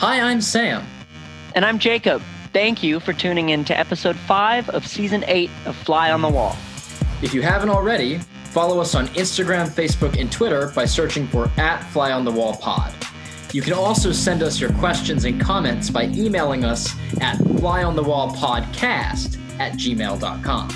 Hi, 0.00 0.18
I'm 0.18 0.40
Sam. 0.40 0.82
And 1.54 1.62
I'm 1.62 1.78
Jacob. 1.78 2.22
Thank 2.54 2.82
you 2.82 3.00
for 3.00 3.12
tuning 3.12 3.50
in 3.50 3.66
to 3.66 3.78
episode 3.78 4.16
5 4.16 4.70
of 4.70 4.86
season 4.86 5.22
8 5.26 5.50
of 5.66 5.76
Fly 5.76 6.10
on 6.10 6.22
the 6.22 6.28
Wall. 6.30 6.56
If 7.20 7.34
you 7.34 7.42
haven't 7.42 7.68
already, 7.68 8.16
follow 8.44 8.80
us 8.80 8.94
on 8.94 9.08
Instagram, 9.08 9.68
Facebook, 9.68 10.18
and 10.18 10.32
Twitter 10.32 10.72
by 10.74 10.86
searching 10.86 11.26
for 11.26 11.50
at 11.58 11.82
Fly 11.90 12.12
on 12.12 12.24
the 12.24 12.30
Wall 12.30 12.56
Pod. 12.56 12.94
You 13.52 13.60
can 13.60 13.74
also 13.74 14.10
send 14.10 14.42
us 14.42 14.58
your 14.58 14.72
questions 14.72 15.26
and 15.26 15.38
comments 15.38 15.90
by 15.90 16.04
emailing 16.04 16.64
us 16.64 16.94
at 17.20 17.36
flyonthewallpodcast 17.36 19.60
at 19.60 19.74
gmail.com. 19.74 20.70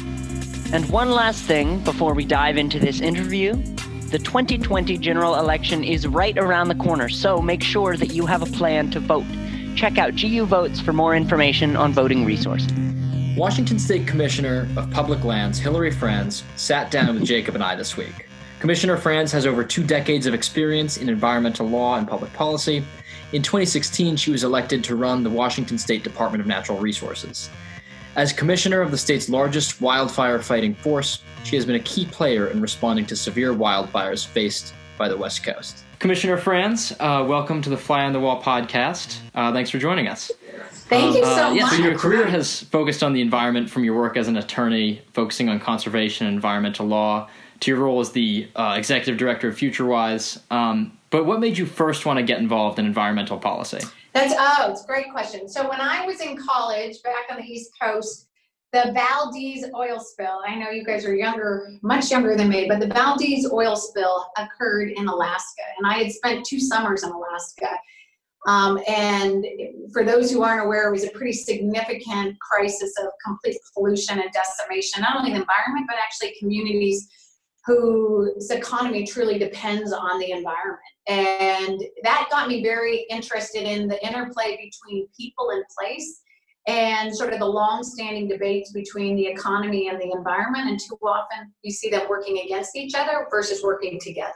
And 0.70 0.90
one 0.90 1.10
last 1.10 1.44
thing 1.44 1.78
before 1.78 2.12
we 2.12 2.26
dive 2.26 2.58
into 2.58 2.78
this 2.78 3.00
interview 3.00 3.54
the 4.14 4.20
2020 4.20 4.96
general 4.98 5.34
election 5.34 5.82
is 5.82 6.06
right 6.06 6.38
around 6.38 6.68
the 6.68 6.74
corner, 6.76 7.08
so 7.08 7.42
make 7.42 7.60
sure 7.60 7.96
that 7.96 8.12
you 8.12 8.26
have 8.26 8.42
a 8.42 8.46
plan 8.46 8.88
to 8.88 9.00
vote. 9.00 9.24
Check 9.74 9.98
out 9.98 10.14
GU 10.14 10.46
Votes 10.46 10.78
for 10.78 10.92
more 10.92 11.16
information 11.16 11.76
on 11.76 11.92
voting 11.92 12.24
resources. 12.24 12.70
Washington 13.36 13.76
State 13.76 14.06
Commissioner 14.06 14.68
of 14.76 14.88
Public 14.92 15.24
Lands 15.24 15.58
Hilary 15.58 15.90
Franz 15.90 16.44
sat 16.54 16.92
down 16.92 17.16
with 17.16 17.24
Jacob 17.24 17.56
and 17.56 17.64
I 17.64 17.74
this 17.74 17.96
week. 17.96 18.28
Commissioner 18.60 18.96
Franz 18.96 19.32
has 19.32 19.46
over 19.46 19.64
two 19.64 19.82
decades 19.82 20.26
of 20.26 20.32
experience 20.32 20.96
in 20.96 21.08
environmental 21.08 21.66
law 21.66 21.96
and 21.96 22.06
public 22.06 22.32
policy. 22.34 22.84
In 23.32 23.42
2016, 23.42 24.14
she 24.14 24.30
was 24.30 24.44
elected 24.44 24.84
to 24.84 24.94
run 24.94 25.24
the 25.24 25.30
Washington 25.30 25.76
State 25.76 26.04
Department 26.04 26.40
of 26.40 26.46
Natural 26.46 26.78
Resources. 26.78 27.50
As 28.16 28.32
commissioner 28.32 28.80
of 28.80 28.92
the 28.92 28.98
state's 28.98 29.28
largest 29.28 29.80
wildfire 29.80 30.38
fighting 30.38 30.72
force, 30.72 31.20
she 31.42 31.56
has 31.56 31.66
been 31.66 31.74
a 31.74 31.80
key 31.80 32.06
player 32.06 32.46
in 32.46 32.60
responding 32.60 33.06
to 33.06 33.16
severe 33.16 33.52
wildfires 33.52 34.24
faced 34.24 34.72
by 34.96 35.08
the 35.08 35.16
West 35.16 35.42
Coast. 35.42 35.82
Commissioner 35.98 36.36
Franz, 36.36 36.92
uh, 37.00 37.24
welcome 37.26 37.60
to 37.60 37.68
the 37.68 37.76
Fly 37.76 38.04
on 38.04 38.12
the 38.12 38.20
Wall 38.20 38.40
podcast. 38.40 39.18
Uh, 39.34 39.52
thanks 39.52 39.68
for 39.68 39.78
joining 39.78 40.06
us. 40.06 40.30
Thank 40.70 41.06
um, 41.06 41.16
you 41.16 41.24
so 41.24 41.48
uh, 41.48 41.52
yeah, 41.52 41.62
much. 41.64 41.72
So 41.72 41.82
your 41.82 41.98
career 41.98 42.24
has 42.26 42.60
focused 42.60 43.02
on 43.02 43.14
the 43.14 43.20
environment 43.20 43.68
from 43.68 43.82
your 43.82 43.96
work 43.96 44.16
as 44.16 44.28
an 44.28 44.36
attorney, 44.36 45.02
focusing 45.12 45.48
on 45.48 45.58
conservation 45.58 46.28
and 46.28 46.36
environmental 46.36 46.86
law, 46.86 47.28
to 47.60 47.70
your 47.72 47.80
role 47.80 47.98
as 47.98 48.12
the 48.12 48.48
uh, 48.54 48.76
executive 48.78 49.16
director 49.16 49.48
of 49.48 49.56
FutureWise. 49.56 50.40
Um, 50.52 50.96
but 51.10 51.26
what 51.26 51.40
made 51.40 51.58
you 51.58 51.66
first 51.66 52.06
want 52.06 52.18
to 52.18 52.22
get 52.22 52.38
involved 52.38 52.78
in 52.78 52.86
environmental 52.86 53.38
policy? 53.38 53.80
That's 54.14 54.32
oh, 54.38 54.70
it's 54.70 54.84
a 54.84 54.86
great 54.86 55.10
question. 55.10 55.48
So 55.48 55.68
when 55.68 55.80
I 55.80 56.06
was 56.06 56.20
in 56.20 56.36
college 56.36 57.02
back 57.02 57.24
on 57.30 57.38
the 57.38 57.44
East 57.44 57.72
Coast, 57.80 58.28
the 58.72 58.92
Valdez 58.92 59.70
oil 59.74 60.00
spill. 60.00 60.40
I 60.44 60.56
know 60.56 60.70
you 60.70 60.84
guys 60.84 61.04
are 61.04 61.14
younger, 61.14 61.70
much 61.82 62.10
younger 62.10 62.36
than 62.36 62.48
me, 62.48 62.66
but 62.68 62.80
the 62.80 62.88
Valdez 62.88 63.48
oil 63.52 63.76
spill 63.76 64.26
occurred 64.36 64.90
in 64.90 65.06
Alaska, 65.06 65.62
and 65.78 65.86
I 65.86 66.02
had 66.02 66.12
spent 66.12 66.44
two 66.44 66.58
summers 66.58 67.04
in 67.04 67.10
Alaska. 67.10 67.68
Um, 68.46 68.80
and 68.88 69.46
for 69.92 70.04
those 70.04 70.30
who 70.30 70.42
aren't 70.42 70.66
aware, 70.66 70.88
it 70.88 70.92
was 70.92 71.04
a 71.04 71.10
pretty 71.10 71.32
significant 71.32 72.38
crisis 72.40 72.92
of 72.98 73.06
complete 73.24 73.56
pollution 73.72 74.18
and 74.18 74.30
decimation, 74.32 75.02
not 75.02 75.16
only 75.16 75.30
the 75.30 75.40
environment, 75.40 75.86
but 75.88 75.96
actually 76.02 76.34
communities 76.38 77.08
whose 77.66 78.50
economy 78.50 79.06
truly 79.06 79.38
depends 79.38 79.92
on 79.92 80.18
the 80.18 80.30
environment. 80.32 80.80
And 81.08 81.82
that 82.02 82.28
got 82.30 82.48
me 82.48 82.62
very 82.62 83.06
interested 83.08 83.62
in 83.62 83.88
the 83.88 84.04
interplay 84.06 84.56
between 84.56 85.08
people 85.18 85.50
and 85.50 85.64
place 85.78 86.20
and 86.66 87.14
sort 87.14 87.32
of 87.32 87.38
the 87.38 87.46
long-standing 87.46 88.28
debates 88.28 88.72
between 88.72 89.16
the 89.16 89.26
economy 89.26 89.88
and 89.88 89.98
the 90.00 90.10
environment. 90.12 90.68
And 90.68 90.78
too 90.78 90.98
often 91.02 91.52
you 91.62 91.72
see 91.72 91.90
them 91.90 92.06
working 92.08 92.38
against 92.38 92.76
each 92.76 92.94
other 92.94 93.26
versus 93.30 93.62
working 93.62 93.98
together. 94.00 94.32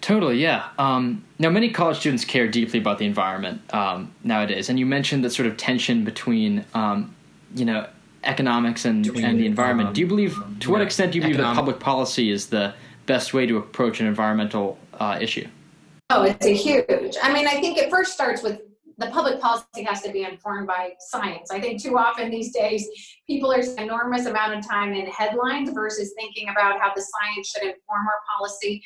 Totally, 0.00 0.38
yeah. 0.38 0.70
Um, 0.78 1.24
now, 1.38 1.48
many 1.48 1.70
college 1.70 1.98
students 1.98 2.24
care 2.24 2.48
deeply 2.48 2.80
about 2.80 2.98
the 2.98 3.06
environment 3.06 3.62
um, 3.72 4.12
nowadays, 4.24 4.68
and 4.68 4.76
you 4.76 4.84
mentioned 4.84 5.24
that 5.24 5.30
sort 5.30 5.46
of 5.46 5.56
tension 5.56 6.04
between, 6.04 6.64
um, 6.74 7.14
you 7.54 7.64
know, 7.64 7.88
economics 8.24 8.84
and, 8.84 9.06
and 9.06 9.38
the 9.38 9.46
environment. 9.46 9.88
Um, 9.88 9.94
do 9.94 10.00
you 10.00 10.06
believe, 10.06 10.38
to 10.60 10.70
what 10.70 10.80
extent 10.80 11.12
do 11.12 11.18
you 11.18 11.22
believe 11.22 11.38
that 11.38 11.54
public 11.54 11.80
policy 11.80 12.30
is 12.30 12.46
the 12.48 12.74
best 13.06 13.34
way 13.34 13.46
to 13.46 13.58
approach 13.58 14.00
an 14.00 14.06
environmental 14.06 14.78
uh, 14.94 15.18
issue? 15.20 15.46
Oh, 16.10 16.22
it's 16.22 16.46
a 16.46 16.54
huge. 16.54 17.16
I 17.22 17.32
mean, 17.32 17.46
I 17.46 17.60
think 17.60 17.78
it 17.78 17.90
first 17.90 18.12
starts 18.12 18.42
with 18.42 18.60
the 18.98 19.08
public 19.08 19.40
policy 19.40 19.82
has 19.84 20.02
to 20.02 20.10
be 20.10 20.22
informed 20.22 20.66
by 20.66 20.92
science. 20.98 21.50
I 21.50 21.60
think 21.60 21.82
too 21.82 21.98
often 21.98 22.30
these 22.30 22.52
days 22.52 22.88
people 23.26 23.52
are 23.52 23.60
enormous 23.78 24.26
amount 24.26 24.54
of 24.54 24.66
time 24.66 24.92
in 24.92 25.06
headlines 25.06 25.70
versus 25.70 26.12
thinking 26.16 26.48
about 26.48 26.80
how 26.80 26.92
the 26.94 27.02
science 27.02 27.48
should 27.48 27.62
inform 27.62 28.06
our 28.06 28.20
policy. 28.36 28.82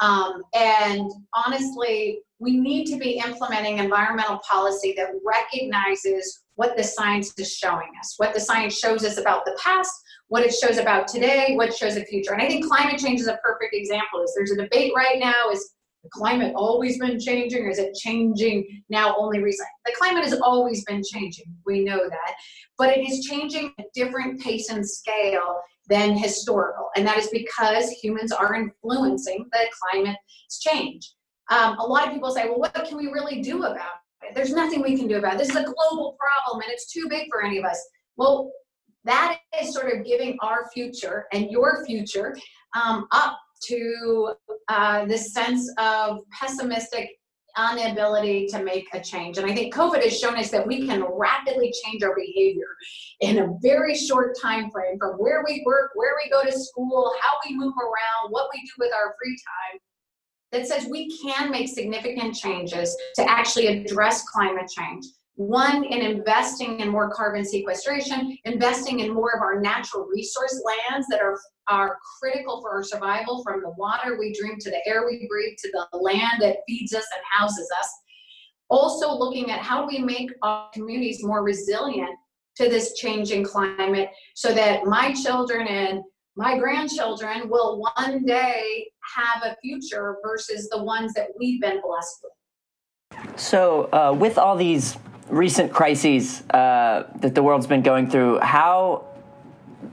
Um, 0.00 0.42
and 0.54 1.10
honestly, 1.34 2.20
we 2.38 2.56
need 2.56 2.86
to 2.86 2.96
be 2.96 3.22
implementing 3.24 3.78
environmental 3.78 4.40
policy 4.50 4.94
that 4.96 5.10
recognizes 5.24 6.42
what 6.54 6.76
the 6.76 6.84
science 6.84 7.32
is 7.38 7.54
showing 7.54 7.88
us, 7.98 8.14
what 8.16 8.32
the 8.34 8.40
science 8.40 8.78
shows 8.78 9.04
us 9.04 9.18
about 9.18 9.44
the 9.44 9.58
past, 9.62 9.92
what 10.28 10.42
it 10.42 10.54
shows 10.54 10.78
about 10.78 11.08
today, 11.08 11.54
what 11.56 11.74
shows 11.74 11.96
the 11.96 12.04
future. 12.04 12.32
And 12.32 12.42
I 12.42 12.46
think 12.46 12.66
climate 12.66 12.98
change 12.98 13.20
is 13.20 13.26
a 13.26 13.38
perfect 13.44 13.74
example. 13.74 14.22
Is 14.22 14.34
there's 14.36 14.52
a 14.52 14.56
debate 14.56 14.92
right 14.96 15.18
now 15.18 15.50
is 15.50 15.74
the 16.02 16.10
climate 16.10 16.54
always 16.56 16.98
been 16.98 17.20
changing 17.20 17.64
or 17.64 17.70
is 17.70 17.78
it 17.78 17.94
changing 17.94 18.82
now 18.88 19.14
only 19.18 19.40
recently? 19.42 19.68
The 19.84 19.94
climate 19.98 20.24
has 20.24 20.40
always 20.40 20.84
been 20.84 21.02
changing. 21.04 21.44
We 21.66 21.84
know 21.84 22.08
that. 22.08 22.34
But 22.78 22.96
it 22.96 23.08
is 23.08 23.24
changing 23.26 23.72
at 23.78 23.86
different 23.94 24.40
pace 24.40 24.70
and 24.70 24.86
scale 24.88 25.60
than 25.88 26.16
historical. 26.16 26.88
And 26.96 27.06
that 27.06 27.18
is 27.18 27.28
because 27.28 27.90
humans 27.90 28.32
are 28.32 28.54
influencing 28.54 29.46
the 29.52 29.68
climate 29.82 30.16
change. 30.60 31.12
Um, 31.50 31.78
a 31.78 31.84
lot 31.84 32.06
of 32.06 32.14
people 32.14 32.30
say, 32.30 32.46
well, 32.46 32.60
what 32.60 32.72
can 32.72 32.96
we 32.96 33.08
really 33.08 33.42
do 33.42 33.64
about 33.64 33.90
it? 34.22 34.34
There's 34.34 34.52
nothing 34.52 34.82
we 34.82 34.96
can 34.96 35.08
do 35.08 35.16
about 35.16 35.34
it. 35.34 35.38
This 35.38 35.50
is 35.50 35.56
a 35.56 35.64
global 35.64 36.16
problem 36.18 36.62
and 36.62 36.72
it's 36.72 36.90
too 36.90 37.08
big 37.08 37.26
for 37.30 37.42
any 37.42 37.58
of 37.58 37.64
us. 37.64 37.84
Well, 38.16 38.52
that 39.04 39.38
is 39.60 39.74
sort 39.74 39.92
of 39.92 40.04
giving 40.04 40.38
our 40.40 40.70
future 40.72 41.26
and 41.32 41.50
your 41.50 41.84
future 41.86 42.36
um, 42.74 43.06
up 43.12 43.38
to 43.68 44.34
uh, 44.68 45.04
this 45.06 45.32
sense 45.32 45.72
of 45.78 46.20
pessimistic 46.38 47.10
inability 47.58 48.46
to 48.46 48.62
make 48.62 48.86
a 48.94 49.00
change. 49.00 49.38
And 49.38 49.50
I 49.50 49.54
think 49.54 49.74
COVID 49.74 50.02
has 50.02 50.18
shown 50.18 50.36
us 50.36 50.50
that 50.50 50.66
we 50.66 50.86
can 50.86 51.04
rapidly 51.04 51.72
change 51.84 52.02
our 52.02 52.14
behavior 52.14 52.76
in 53.20 53.38
a 53.38 53.48
very 53.60 53.94
short 53.94 54.36
time 54.40 54.70
frame 54.70 54.98
from 54.98 55.14
where 55.16 55.42
we 55.46 55.62
work, 55.66 55.90
where 55.94 56.14
we 56.22 56.30
go 56.30 56.42
to 56.44 56.58
school, 56.58 57.12
how 57.20 57.30
we 57.46 57.56
move 57.56 57.74
around, 57.76 58.30
what 58.30 58.48
we 58.54 58.60
do 58.60 58.70
with 58.78 58.92
our 58.94 59.14
free 59.20 59.36
time 59.36 59.80
that 60.52 60.66
says 60.66 60.86
we 60.90 61.10
can 61.18 61.50
make 61.50 61.68
significant 61.68 62.34
changes 62.34 62.96
to 63.16 63.28
actually 63.28 63.66
address 63.66 64.28
climate 64.28 64.68
change. 64.68 65.04
One, 65.40 65.84
in 65.84 66.02
investing 66.02 66.80
in 66.80 66.90
more 66.90 67.08
carbon 67.08 67.46
sequestration, 67.46 68.36
investing 68.44 69.00
in 69.00 69.14
more 69.14 69.34
of 69.34 69.40
our 69.40 69.58
natural 69.58 70.04
resource 70.04 70.62
lands 70.66 71.06
that 71.08 71.22
are, 71.22 71.40
are 71.66 71.96
critical 72.20 72.60
for 72.60 72.72
our 72.72 72.82
survival 72.82 73.42
from 73.42 73.62
the 73.62 73.70
water 73.78 74.18
we 74.18 74.34
drink 74.38 74.62
to 74.62 74.68
the 74.68 74.86
air 74.86 75.06
we 75.06 75.26
breathe 75.30 75.56
to 75.56 75.70
the 75.72 75.96
land 75.96 76.42
that 76.42 76.58
feeds 76.68 76.92
us 76.92 77.06
and 77.16 77.24
houses 77.32 77.66
us. 77.80 77.88
Also, 78.68 79.10
looking 79.14 79.50
at 79.50 79.60
how 79.60 79.88
we 79.88 79.98
make 80.00 80.30
our 80.42 80.68
communities 80.74 81.24
more 81.24 81.42
resilient 81.42 82.10
to 82.56 82.68
this 82.68 82.92
changing 82.98 83.42
climate 83.42 84.10
so 84.34 84.52
that 84.52 84.84
my 84.84 85.14
children 85.14 85.66
and 85.68 86.02
my 86.36 86.58
grandchildren 86.58 87.48
will 87.48 87.82
one 87.96 88.26
day 88.26 88.86
have 89.16 89.42
a 89.42 89.56
future 89.62 90.16
versus 90.22 90.68
the 90.68 90.84
ones 90.84 91.14
that 91.14 91.28
we've 91.38 91.62
been 91.62 91.80
blessed 91.80 92.24
with. 92.24 93.40
So, 93.40 93.88
uh, 93.94 94.14
with 94.14 94.36
all 94.36 94.54
these 94.54 94.98
recent 95.30 95.72
crises 95.72 96.42
uh, 96.50 97.04
that 97.16 97.34
the 97.34 97.42
world's 97.42 97.66
been 97.66 97.82
going 97.82 98.10
through, 98.10 98.40
how 98.40 99.06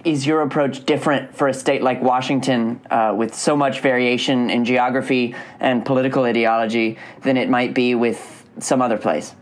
is 0.03 0.25
your 0.25 0.41
approach 0.41 0.85
different 0.85 1.33
for 1.35 1.47
a 1.47 1.53
state 1.53 1.81
like 1.81 2.01
Washington 2.01 2.81
uh, 2.89 3.13
with 3.15 3.33
so 3.33 3.55
much 3.55 3.81
variation 3.81 4.49
in 4.49 4.65
geography 4.65 5.35
and 5.59 5.85
political 5.85 6.23
ideology 6.23 6.97
than 7.21 7.37
it 7.37 7.49
might 7.49 7.73
be 7.73 7.95
with 7.95 8.45
some 8.59 8.81
other 8.81 8.97
place? 8.97 9.35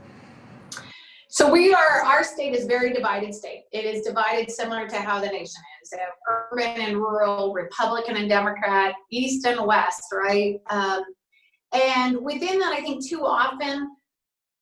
So 1.29 1.51
we 1.51 1.73
are, 1.73 2.03
our 2.05 2.23
state 2.23 2.55
is 2.55 2.65
very 2.65 2.93
divided 2.93 3.33
state. 3.33 3.63
It 3.73 3.83
is 3.83 4.05
divided 4.05 4.49
similar 4.49 4.87
to 4.87 4.95
how 4.95 5.19
the 5.19 5.27
nation 5.27 5.61
is. 5.83 5.93
urban 6.29 6.81
and 6.81 6.95
rural, 6.95 7.51
Republican 7.51 8.15
and 8.15 8.29
Democrat, 8.29 8.95
East 9.11 9.45
and 9.45 9.65
West, 9.65 10.03
right? 10.13 10.61
Um, 10.69 11.03
and 11.73 12.21
within 12.21 12.57
that, 12.59 12.71
I 12.71 12.81
think 12.81 13.05
too 13.05 13.25
often 13.25 13.94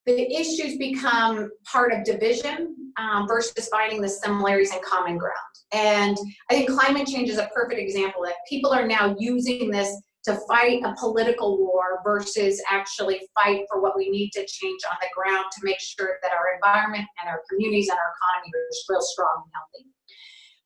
the 0.05 0.35
issues 0.35 0.77
become 0.77 1.49
part 1.65 1.93
of 1.93 2.03
division 2.03 2.75
um, 2.97 3.27
versus 3.27 3.67
finding 3.69 4.01
the 4.01 4.09
similarities 4.09 4.71
and 4.71 4.81
common 4.83 5.17
ground. 5.17 5.33
And 5.71 6.17
I 6.49 6.55
think 6.55 6.69
climate 6.69 7.07
change 7.07 7.29
is 7.29 7.37
a 7.37 7.49
perfect 7.53 7.79
example 7.79 8.21
that 8.25 8.35
people 8.47 8.71
are 8.71 8.85
now 8.85 9.15
using 9.17 9.71
this 9.71 9.95
to 10.25 10.39
fight 10.47 10.81
a 10.85 10.93
political 10.97 11.57
war 11.57 11.99
versus 12.03 12.61
actually 12.69 13.21
fight 13.41 13.65
for 13.69 13.81
what 13.81 13.97
we 13.97 14.09
need 14.09 14.31
to 14.31 14.45
change 14.45 14.81
on 14.89 14.97
the 15.01 15.07
ground 15.13 15.45
to 15.51 15.65
make 15.65 15.79
sure 15.79 16.17
that 16.21 16.31
our 16.31 16.55
environment 16.55 17.05
and 17.21 17.29
our 17.29 17.41
communities 17.49 17.89
and 17.89 17.97
our 17.97 18.13
economy 18.21 18.51
are 18.55 18.93
real 18.93 19.01
strong 19.01 19.43
and 19.43 19.51
healthy. 19.53 19.89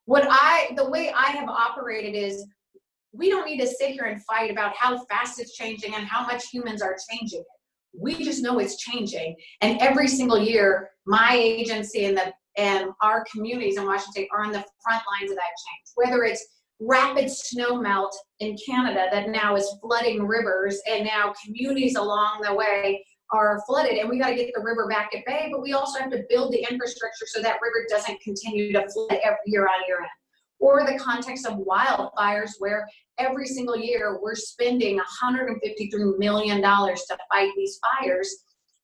What 0.05 0.27
I, 0.29 0.73
the 0.75 0.89
way 0.89 1.11
I 1.11 1.31
have 1.31 1.49
operated 1.49 2.15
is 2.15 2.45
we 3.13 3.29
don't 3.29 3.45
need 3.45 3.59
to 3.59 3.67
sit 3.67 3.91
here 3.91 4.05
and 4.05 4.23
fight 4.25 4.51
about 4.51 4.75
how 4.75 5.03
fast 5.05 5.39
it's 5.39 5.55
changing 5.55 5.95
and 5.95 6.05
how 6.05 6.25
much 6.25 6.49
humans 6.49 6.81
are 6.81 6.95
changing 7.09 7.39
it 7.39 7.56
We 7.99 8.23
just 8.23 8.43
know 8.43 8.59
it's 8.59 8.77
changing. 8.77 9.35
And 9.61 9.79
every 9.79 10.07
single 10.07 10.39
year, 10.39 10.89
my 11.05 11.31
agency 11.33 12.05
and 12.05 12.17
the 12.17 12.33
and 12.57 12.89
our 13.01 13.23
communities 13.31 13.77
in 13.77 13.85
Washington 13.85 14.11
state 14.11 14.29
are 14.33 14.43
on 14.43 14.51
the 14.51 14.65
front 14.83 15.03
lines 15.19 15.31
of 15.31 15.37
that 15.37 15.43
change. 15.43 15.91
Whether 15.95 16.23
it's 16.23 16.43
rapid 16.79 17.29
snow 17.29 17.79
melt 17.79 18.15
in 18.39 18.57
Canada 18.63 19.07
that 19.11 19.29
now 19.29 19.55
is 19.55 19.77
flooding 19.81 20.25
rivers, 20.25 20.79
and 20.89 21.05
now 21.05 21.33
communities 21.43 21.95
along 21.95 22.41
the 22.43 22.53
way 22.53 23.03
are 23.31 23.61
flooded, 23.67 23.97
and 23.97 24.09
we 24.09 24.19
got 24.19 24.29
to 24.29 24.35
get 24.35 24.51
the 24.55 24.61
river 24.61 24.87
back 24.87 25.11
at 25.13 25.25
bay, 25.25 25.49
but 25.51 25.61
we 25.61 25.73
also 25.73 25.99
have 25.99 26.11
to 26.11 26.23
build 26.29 26.53
the 26.53 26.65
infrastructure 26.69 27.25
so 27.27 27.41
that 27.41 27.57
river 27.61 27.85
doesn't 27.89 28.19
continue 28.21 28.71
to 28.71 28.87
flood 28.89 29.19
every 29.23 29.37
year 29.45 29.63
on 29.63 29.83
year 29.87 29.97
end. 29.99 30.09
Or 30.59 30.85
the 30.85 30.97
context 30.97 31.45
of 31.45 31.59
wildfires, 31.59 32.51
where 32.59 32.87
every 33.17 33.45
single 33.45 33.77
year 33.77 34.19
we're 34.21 34.35
spending 34.35 34.99
$153 35.21 36.17
million 36.17 36.61
to 36.61 37.17
fight 37.31 37.51
these 37.55 37.79
fires, 37.99 38.35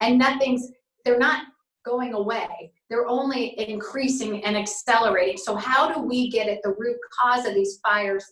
and 0.01 0.19
nothing's, 0.19 0.69
they're 1.03 1.17
not 1.17 1.45
going 1.85 2.13
away. 2.13 2.71
They're 2.89 3.07
only 3.07 3.59
increasing 3.59 4.43
and 4.43 4.55
accelerating. 4.55 5.37
So, 5.37 5.55
how 5.55 5.93
do 5.93 6.01
we 6.01 6.29
get 6.29 6.47
at 6.47 6.59
the 6.63 6.75
root 6.77 6.97
cause 7.21 7.45
of 7.45 7.55
these 7.55 7.79
fires, 7.85 8.25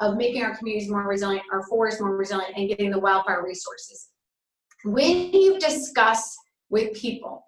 of 0.00 0.16
making 0.16 0.42
our 0.42 0.56
communities 0.56 0.90
more 0.90 1.06
resilient, 1.06 1.44
our 1.52 1.64
forests 1.66 2.00
more 2.00 2.16
resilient, 2.16 2.56
and 2.56 2.68
getting 2.68 2.90
the 2.90 2.98
wildfire 2.98 3.44
resources? 3.44 4.08
When 4.84 5.32
you 5.32 5.58
discuss 5.58 6.36
with 6.68 6.94
people, 6.94 7.44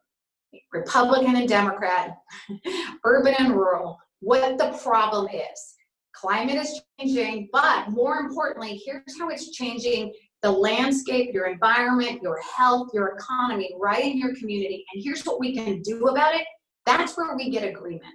Republican 0.73 1.37
and 1.37 1.49
Democrat, 1.49 2.17
urban 3.05 3.35
and 3.39 3.55
rural, 3.55 3.99
what 4.27 4.59
the 4.59 4.77
problem 4.83 5.29
is. 5.29 5.75
Climate 6.13 6.57
is 6.57 6.81
changing, 6.99 7.49
but 7.53 7.91
more 7.91 8.17
importantly, 8.17 8.83
here's 8.85 9.17
how 9.21 9.29
it's 9.29 9.53
changing 9.53 10.13
the 10.43 10.51
landscape, 10.51 11.33
your 11.33 11.47
environment, 11.47 12.23
your 12.23 12.41
health, 12.41 12.89
your 12.93 13.17
economy 13.17 13.71
right 13.79 14.05
in 14.05 14.19
your 14.19 14.35
community. 14.35 14.85
And 14.93 15.05
here's 15.05 15.23
what 15.23 15.39
we 15.39 15.55
can 15.55 15.81
do 15.83 16.09
about 16.09 16.35
it. 16.35 16.45
That's 16.87 17.17
where 17.17 17.37
we 17.37 17.51
get 17.51 17.63
agreement. 17.63 18.15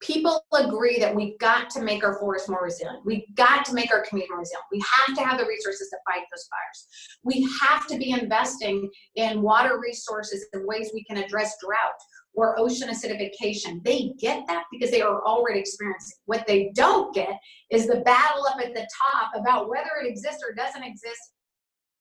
People 0.00 0.42
agree 0.54 0.98
that 1.00 1.14
we've 1.14 1.38
got 1.38 1.68
to 1.70 1.82
make 1.82 2.02
our 2.02 2.18
forests 2.18 2.48
more 2.48 2.64
resilient. 2.64 3.04
We've 3.04 3.24
got 3.34 3.66
to 3.66 3.74
make 3.74 3.92
our 3.92 4.04
community 4.06 4.30
more 4.30 4.40
resilient. 4.40 4.64
We 4.72 4.82
have 5.06 5.16
to 5.16 5.22
have 5.22 5.38
the 5.38 5.46
resources 5.46 5.90
to 5.90 5.96
fight 6.06 6.24
those 6.32 6.48
fires. 6.48 6.86
We 7.24 7.48
have 7.60 7.86
to 7.88 7.98
be 7.98 8.12
investing 8.12 8.88
in 9.16 9.42
water 9.42 9.78
resources 9.80 10.46
and 10.54 10.66
ways 10.66 10.92
we 10.94 11.04
can 11.04 11.18
address 11.18 11.56
drought 11.62 12.00
or 12.36 12.58
ocean 12.60 12.88
acidification. 12.88 13.82
They 13.82 14.12
get 14.18 14.46
that 14.46 14.64
because 14.70 14.90
they 14.90 15.02
are 15.02 15.24
already 15.24 15.60
experiencing. 15.60 16.16
What 16.26 16.46
they 16.46 16.70
don't 16.74 17.14
get 17.14 17.38
is 17.70 17.86
the 17.86 18.00
battle 18.00 18.46
up 18.46 18.58
at 18.62 18.74
the 18.74 18.86
top 19.12 19.30
about 19.34 19.68
whether 19.68 19.90
it 20.02 20.08
exists 20.08 20.44
or 20.46 20.54
doesn't 20.54 20.84
exist 20.84 21.32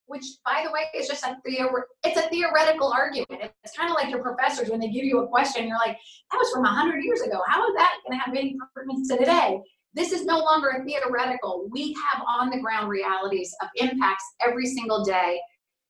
which 0.08 0.24
by 0.46 0.64
the 0.66 0.72
way 0.72 0.82
is 0.96 1.08
just 1.08 1.24
a 1.24 1.38
theor- 1.48 1.84
it's 2.04 2.18
a 2.18 2.30
theoretical 2.30 2.92
argument. 2.92 3.52
It's 3.64 3.76
kind 3.76 3.90
of 3.90 3.96
like 3.96 4.10
your 4.10 4.22
professors 4.22 4.70
when 4.70 4.80
they 4.80 4.90
give 4.90 5.04
you 5.04 5.20
a 5.20 5.28
question 5.28 5.68
you're 5.68 5.78
like 5.78 5.98
that 6.32 6.38
was 6.38 6.52
from 6.52 6.64
100 6.64 7.00
years 7.04 7.22
ago. 7.22 7.42
How 7.48 7.68
is 7.68 7.74
that 7.76 7.98
going 8.06 8.18
to 8.20 8.24
have 8.24 8.36
any 8.36 8.56
pertinence 8.74 9.08
to 9.10 9.18
today? 9.18 9.60
This 9.94 10.12
is 10.12 10.26
no 10.26 10.40
longer 10.40 10.70
a 10.70 10.84
theoretical. 10.84 11.68
We 11.72 11.96
have 12.12 12.24
on 12.28 12.50
the 12.50 12.60
ground 12.60 12.90
realities 12.90 13.56
of 13.62 13.70
impacts 13.78 14.26
every 14.46 14.66
single 14.66 15.04
day. 15.04 15.40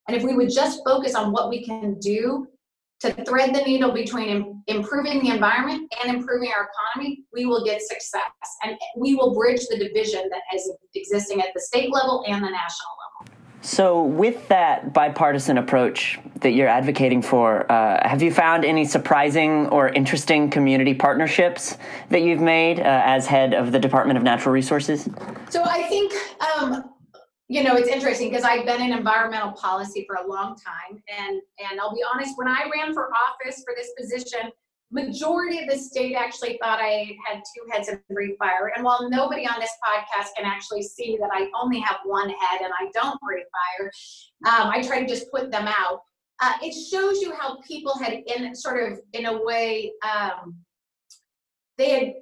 And 0.08 0.16
if 0.16 0.24
we 0.24 0.36
would 0.36 0.52
just 0.52 0.82
focus 0.86 1.16
on 1.16 1.32
what 1.32 1.50
we 1.50 1.66
can 1.66 1.96
do 2.00 2.48
to 3.02 3.12
thread 3.26 3.54
the 3.54 3.62
needle 3.62 3.92
between 3.92 4.64
improving 4.68 5.22
the 5.22 5.30
environment 5.30 5.94
and 6.04 6.16
improving 6.16 6.50
our 6.50 6.70
economy, 6.70 7.24
we 7.34 7.46
will 7.46 7.64
get 7.66 7.82
success. 7.82 8.22
And 8.64 8.78
we 8.98 9.16
will 9.16 9.34
bridge 9.34 9.62
the 9.70 9.78
division 9.78 10.30
that 10.30 10.42
is 10.56 10.72
existing 10.94 11.42
at 11.42 11.50
the 11.54 11.62
state 11.62 11.92
level 11.92 12.24
and 12.28 12.38
the 12.38 12.50
national 12.50 12.90
level. 13.00 13.06
So, 13.62 14.04
with 14.04 14.48
that 14.50 14.94
bipartisan 14.94 15.58
approach 15.58 16.20
that 16.42 16.52
you're 16.52 16.68
advocating 16.68 17.24
for, 17.24 17.70
uh, 17.72 18.08
have 18.08 18.22
you 18.22 18.32
found 18.32 18.64
any 18.64 18.86
surprising 18.86 19.68
or 19.70 19.90
interesting 19.90 20.52
community 20.52 20.94
partnerships 20.94 21.78
that 22.10 22.22
you've 22.22 22.42
made 22.42 22.80
uh, 22.80 23.02
as 23.04 23.26
head 23.26 23.56
of 23.56 23.72
the 23.72 23.80
Department 23.80 24.18
of 24.18 24.24
Natural 24.24 24.54
Resources? 24.54 25.10
So, 25.50 25.64
I 25.64 25.82
think, 25.84 26.14
um, 26.56 26.95
you 27.48 27.64
know, 27.64 27.76
it's 27.76 27.90
interesting 27.90 28.30
because 28.30 28.44
I've 28.44 28.66
been 28.66 28.82
in 28.82 28.92
environmental 28.92 29.52
policy 29.52 30.06
for 30.08 30.16
a 30.16 30.28
long 30.28 30.56
time. 30.56 31.02
And, 31.08 31.42
and 31.60 31.80
I'll 31.80 31.94
be 31.94 32.04
honest, 32.14 32.34
when 32.38 32.48
I 32.48 32.70
ran 32.76 32.94
for 32.94 33.10
office 33.14 33.64
for 33.64 33.76
this 33.78 33.92
position, 33.98 34.52
majority 34.92 35.60
of 35.60 35.70
the 35.70 35.78
state 35.78 36.16
actually 36.16 36.58
thought 36.62 36.80
I 36.80 37.16
had 37.28 37.44
two 37.56 37.72
heads 37.72 37.88
and 37.88 38.00
breathe 38.10 38.38
fire. 38.40 38.72
And 38.76 38.84
while 38.84 39.10
nobody 39.10 39.48
on 39.48 39.60
this 39.60 39.72
podcast 39.86 40.30
can 40.36 40.46
actually 40.46 40.84
see 40.84 41.18
that 41.22 41.30
I 41.34 41.50
only 41.60 41.80
have 41.80 41.98
one 42.06 42.30
head 42.30 42.62
and 42.62 42.72
I 42.80 42.90
don't 42.94 43.20
breathe 43.22 43.46
fire, 43.78 43.92
um, 44.48 44.70
I 44.70 44.82
try 44.82 45.02
to 45.02 45.08
just 45.08 45.30
put 45.32 45.52
them 45.52 45.68
out. 45.68 46.00
Uh, 46.42 46.54
it 46.62 46.74
shows 46.74 47.22
you 47.22 47.34
how 47.34 47.60
people 47.62 47.98
had, 47.98 48.14
in 48.36 48.56
sort 48.56 48.92
of 48.92 49.00
in 49.14 49.26
a 49.28 49.44
way, 49.44 49.92
um, 50.04 50.56
they 51.78 51.90
had 51.90 52.14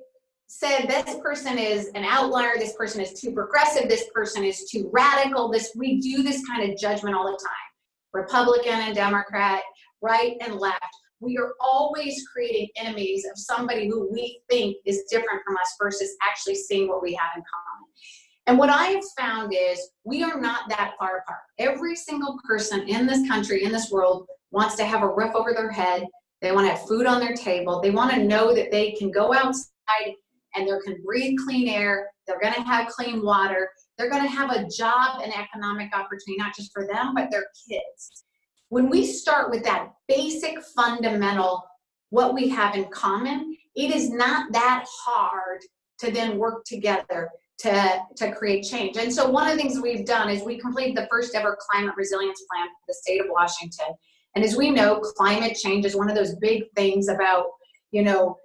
said 0.59 0.87
this 0.87 1.17
person 1.23 1.57
is 1.57 1.87
an 1.95 2.03
outlier, 2.03 2.53
this 2.57 2.73
person 2.73 3.01
is 3.01 3.19
too 3.19 3.31
progressive, 3.31 3.89
this 3.89 4.09
person 4.13 4.43
is 4.43 4.69
too 4.69 4.89
radical. 4.93 5.51
This 5.51 5.71
we 5.75 5.99
do 5.99 6.23
this 6.23 6.45
kind 6.45 6.69
of 6.69 6.77
judgment 6.77 7.15
all 7.15 7.25
the 7.25 7.37
time, 7.37 7.69
Republican 8.13 8.79
and 8.81 8.95
Democrat, 8.95 9.61
right 10.01 10.35
and 10.41 10.55
left 10.55 10.95
we 11.23 11.37
are 11.37 11.53
always 11.59 12.27
creating 12.27 12.67
enemies 12.75 13.25
of 13.25 13.37
somebody 13.37 13.87
who 13.87 14.11
we 14.11 14.41
think 14.49 14.77
is 14.85 15.03
different 15.09 15.41
from 15.45 15.55
us 15.57 15.75
versus 15.81 16.15
actually 16.21 16.55
seeing 16.55 16.89
what 16.89 17.01
we 17.01 17.13
have 17.13 17.31
in 17.35 17.41
common. 17.41 17.89
And 18.45 18.57
what 18.57 18.69
I 18.69 18.87
have 18.87 19.03
found 19.17 19.53
is 19.57 19.89
we 20.03 20.21
are 20.21 20.39
not 20.39 20.67
that 20.69 20.95
far 20.99 21.19
apart. 21.19 21.39
Every 21.59 21.95
single 21.95 22.37
person 22.45 22.87
in 22.89 23.07
this 23.07 23.25
country, 23.27 23.63
in 23.63 23.71
this 23.71 23.89
world, 23.89 24.27
wants 24.51 24.75
to 24.75 24.85
have 24.85 25.01
a 25.01 25.07
roof 25.07 25.33
over 25.33 25.53
their 25.53 25.71
head. 25.71 26.05
They 26.41 26.51
want 26.51 26.67
to 26.67 26.75
have 26.75 26.87
food 26.87 27.05
on 27.05 27.21
their 27.21 27.35
table. 27.35 27.79
They 27.79 27.91
want 27.91 28.11
to 28.11 28.23
know 28.23 28.53
that 28.53 28.69
they 28.69 28.91
can 28.91 29.11
go 29.11 29.33
outside 29.33 30.15
and 30.55 30.67
they 30.67 30.73
can 30.85 31.01
breathe 31.03 31.37
clean 31.45 31.67
air. 31.67 32.09
They're 32.27 32.39
going 32.39 32.53
to 32.53 32.61
have 32.61 32.87
clean 32.87 33.23
water. 33.23 33.69
They're 33.97 34.09
going 34.09 34.23
to 34.23 34.29
have 34.29 34.51
a 34.51 34.67
job 34.67 35.21
and 35.23 35.33
economic 35.33 35.95
opportunity, 35.95 36.37
not 36.37 36.55
just 36.55 36.71
for 36.73 36.87
them, 36.87 37.13
but 37.15 37.29
their 37.31 37.45
kids 37.69 38.23
when 38.73 38.89
we 38.89 39.05
start 39.05 39.51
with 39.51 39.63
that 39.63 39.93
basic 40.07 40.59
fundamental, 40.75 41.63
what 42.09 42.33
we 42.33 42.49
have 42.49 42.75
in 42.75 42.85
common, 42.85 43.55
it 43.75 43.93
is 43.93 44.09
not 44.09 44.51
that 44.51 44.83
hard 45.05 45.59
to 45.99 46.09
then 46.09 46.39
work 46.39 46.65
together 46.65 47.29
to, 47.59 48.01
to 48.17 48.31
create 48.33 48.63
change. 48.63 48.97
And 48.97 49.13
so 49.13 49.29
one 49.29 49.47
of 49.47 49.55
the 49.55 49.61
things 49.61 49.79
we've 49.79 50.07
done 50.07 50.27
is 50.27 50.41
we 50.41 50.57
completed 50.57 50.97
the 50.97 51.07
first 51.11 51.35
ever 51.35 51.55
climate 51.69 51.93
resilience 51.95 52.43
plan 52.51 52.65
for 52.67 52.85
the 52.87 52.95
state 52.95 53.21
of 53.21 53.27
Washington. 53.29 53.93
And 54.35 54.43
as 54.43 54.57
we 54.57 54.71
know, 54.71 54.99
climate 54.99 55.55
change 55.55 55.85
is 55.85 55.95
one 55.95 56.09
of 56.09 56.15
those 56.15 56.33
big 56.37 56.63
things 56.75 57.09
about, 57.09 57.45
you 57.91 58.01
know, 58.01 58.37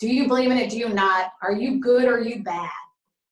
do 0.00 0.08
you 0.08 0.26
believe 0.26 0.50
in 0.50 0.56
it? 0.56 0.70
Do 0.70 0.78
you 0.78 0.88
not? 0.88 1.32
Are 1.42 1.52
you 1.52 1.78
good 1.78 2.04
or 2.04 2.14
are 2.14 2.20
you 2.20 2.42
bad? 2.42 2.70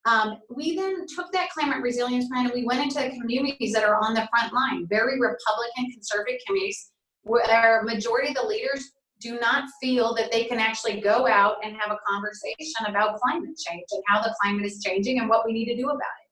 Um, 0.04 0.38
we 0.54 0.76
then 0.76 1.06
took 1.06 1.32
that 1.32 1.50
climate 1.50 1.82
resilience 1.82 2.28
plan 2.28 2.46
and 2.46 2.54
we 2.54 2.64
went 2.64 2.82
into 2.82 3.00
the 3.00 3.18
communities 3.18 3.72
that 3.72 3.84
are 3.84 3.96
on 3.96 4.14
the 4.14 4.28
front 4.30 4.52
line, 4.52 4.86
very 4.88 5.18
Republican 5.18 5.90
conservative 5.92 6.40
communities, 6.46 6.90
where 7.22 7.82
majority 7.82 8.28
of 8.28 8.36
the 8.36 8.46
leaders 8.46 8.92
do 9.20 9.38
not 9.40 9.68
feel 9.82 10.14
that 10.14 10.30
they 10.30 10.44
can 10.44 10.58
actually 10.58 11.00
go 11.00 11.26
out 11.26 11.56
and 11.64 11.76
have 11.76 11.90
a 11.90 11.98
conversation 12.08 12.86
about 12.86 13.18
climate 13.20 13.56
change 13.58 13.84
and 13.90 14.02
how 14.06 14.22
the 14.22 14.34
climate 14.40 14.64
is 14.64 14.82
changing 14.82 15.18
and 15.18 15.28
what 15.28 15.44
we 15.44 15.52
need 15.52 15.66
to 15.66 15.76
do 15.76 15.86
about 15.86 15.96
it. 15.96 16.28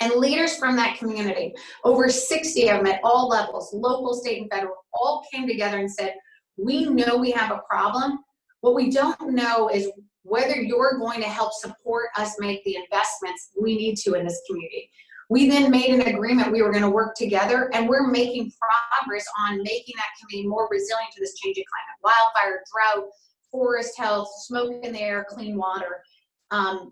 And 0.00 0.14
leaders 0.14 0.56
from 0.56 0.76
that 0.76 0.96
community, 0.96 1.52
over 1.84 2.08
60 2.08 2.68
of 2.68 2.78
them 2.78 2.86
at 2.86 3.00
all 3.02 3.28
levels, 3.28 3.70
local, 3.72 4.14
state, 4.14 4.40
and 4.40 4.50
federal, 4.50 4.76
all 4.92 5.26
came 5.32 5.46
together 5.46 5.78
and 5.78 5.90
said, 5.90 6.14
We 6.56 6.86
know 6.86 7.16
we 7.16 7.32
have 7.32 7.50
a 7.50 7.62
problem. 7.68 8.20
What 8.60 8.74
we 8.74 8.90
don't 8.90 9.34
know 9.34 9.68
is 9.68 9.90
whether 10.22 10.56
you're 10.56 10.98
going 10.98 11.20
to 11.20 11.28
help 11.28 11.52
support 11.52 12.08
us 12.16 12.34
make 12.38 12.62
the 12.64 12.76
investments 12.76 13.50
we 13.60 13.76
need 13.76 13.96
to 13.96 14.14
in 14.14 14.26
this 14.26 14.40
community. 14.46 14.90
We 15.30 15.48
then 15.48 15.70
made 15.70 15.90
an 15.90 16.02
agreement 16.02 16.52
we 16.52 16.62
were 16.62 16.70
going 16.70 16.82
to 16.82 16.90
work 16.90 17.14
together, 17.14 17.70
and 17.74 17.88
we're 17.88 18.06
making 18.06 18.50
progress 18.98 19.26
on 19.46 19.58
making 19.62 19.94
that 19.96 20.06
community 20.20 20.48
more 20.48 20.68
resilient 20.70 21.12
to 21.14 21.20
this 21.20 21.34
changing 21.34 21.64
climate 21.64 21.98
wildfire, 22.02 22.62
drought, 22.72 23.10
forest 23.50 23.92
health, 23.98 24.28
smoke 24.46 24.72
in 24.82 24.92
the 24.92 25.00
air, 25.00 25.26
clean 25.28 25.56
water. 25.56 26.02
Um, 26.50 26.90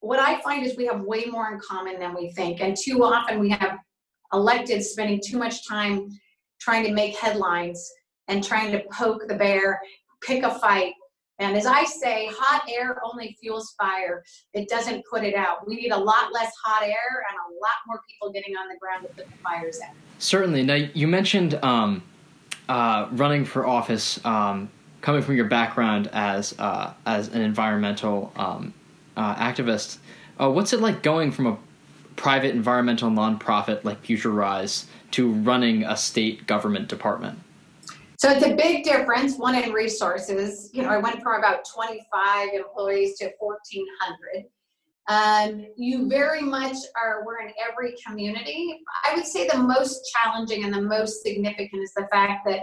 what 0.00 0.20
I 0.20 0.40
find 0.42 0.64
is 0.64 0.76
we 0.76 0.86
have 0.86 1.00
way 1.00 1.24
more 1.24 1.50
in 1.52 1.58
common 1.58 1.98
than 1.98 2.14
we 2.14 2.30
think, 2.32 2.60
and 2.60 2.76
too 2.76 3.02
often 3.02 3.40
we 3.40 3.50
have 3.50 3.78
elected 4.32 4.82
spending 4.84 5.20
too 5.24 5.38
much 5.38 5.66
time 5.66 6.10
trying 6.60 6.84
to 6.84 6.92
make 6.92 7.16
headlines 7.16 7.90
and 8.28 8.44
trying 8.44 8.70
to 8.72 8.82
poke 8.92 9.26
the 9.26 9.34
bear, 9.34 9.80
pick 10.20 10.42
a 10.42 10.58
fight, 10.58 10.94
and 11.38 11.56
as 11.56 11.66
I 11.66 11.84
say, 11.84 12.28
hot 12.32 12.62
air 12.68 13.00
only 13.04 13.36
fuels 13.40 13.74
fire. 13.78 14.24
It 14.54 14.68
doesn't 14.68 15.04
put 15.08 15.22
it 15.22 15.34
out. 15.34 15.68
We 15.68 15.76
need 15.76 15.92
a 15.92 15.96
lot 15.96 16.32
less 16.32 16.52
hot 16.64 16.82
air 16.82 17.24
and 17.30 17.38
a 17.38 17.54
lot 17.60 17.78
more 17.86 18.00
people 18.08 18.32
getting 18.32 18.56
on 18.56 18.68
the 18.68 18.76
ground 18.76 19.06
to 19.06 19.14
put 19.14 19.30
the 19.30 19.38
fires 19.38 19.78
out. 19.86 19.94
Certainly. 20.18 20.64
Now, 20.64 20.74
you 20.74 21.06
mentioned 21.06 21.54
um, 21.62 22.02
uh, 22.68 23.08
running 23.12 23.44
for 23.44 23.66
office, 23.66 24.24
um, 24.24 24.68
coming 25.00 25.22
from 25.22 25.36
your 25.36 25.44
background 25.46 26.10
as 26.12 26.54
uh, 26.58 26.92
as 27.06 27.28
an 27.28 27.42
environmental 27.42 28.32
um, 28.34 28.74
uh, 29.16 29.36
activist. 29.36 29.98
Uh, 30.40 30.50
what's 30.50 30.72
it 30.72 30.80
like 30.80 31.02
going 31.02 31.30
from 31.30 31.46
a 31.46 31.58
private 32.16 32.50
environmental 32.50 33.10
nonprofit 33.10 33.84
like 33.84 34.02
FutureWise 34.02 34.86
to 35.12 35.32
running 35.32 35.84
a 35.84 35.96
state 35.96 36.48
government 36.48 36.88
department? 36.88 37.38
So 38.18 38.28
it's 38.30 38.44
a 38.44 38.56
big 38.56 38.82
difference, 38.82 39.36
one 39.36 39.54
in 39.54 39.72
resources. 39.72 40.70
You 40.72 40.82
know, 40.82 40.88
I 40.88 40.98
went 40.98 41.22
from 41.22 41.38
about 41.38 41.64
25 41.72 42.48
employees 42.52 43.16
to 43.18 43.30
1,400. 43.38 44.44
Um, 45.06 45.66
you 45.76 46.08
very 46.08 46.42
much 46.42 46.76
are, 46.96 47.24
we're 47.24 47.40
in 47.42 47.52
every 47.70 47.94
community. 48.04 48.80
I 49.08 49.14
would 49.14 49.24
say 49.24 49.46
the 49.46 49.58
most 49.58 50.00
challenging 50.12 50.64
and 50.64 50.74
the 50.74 50.82
most 50.82 51.22
significant 51.22 51.80
is 51.80 51.94
the 51.94 52.08
fact 52.10 52.44
that 52.46 52.62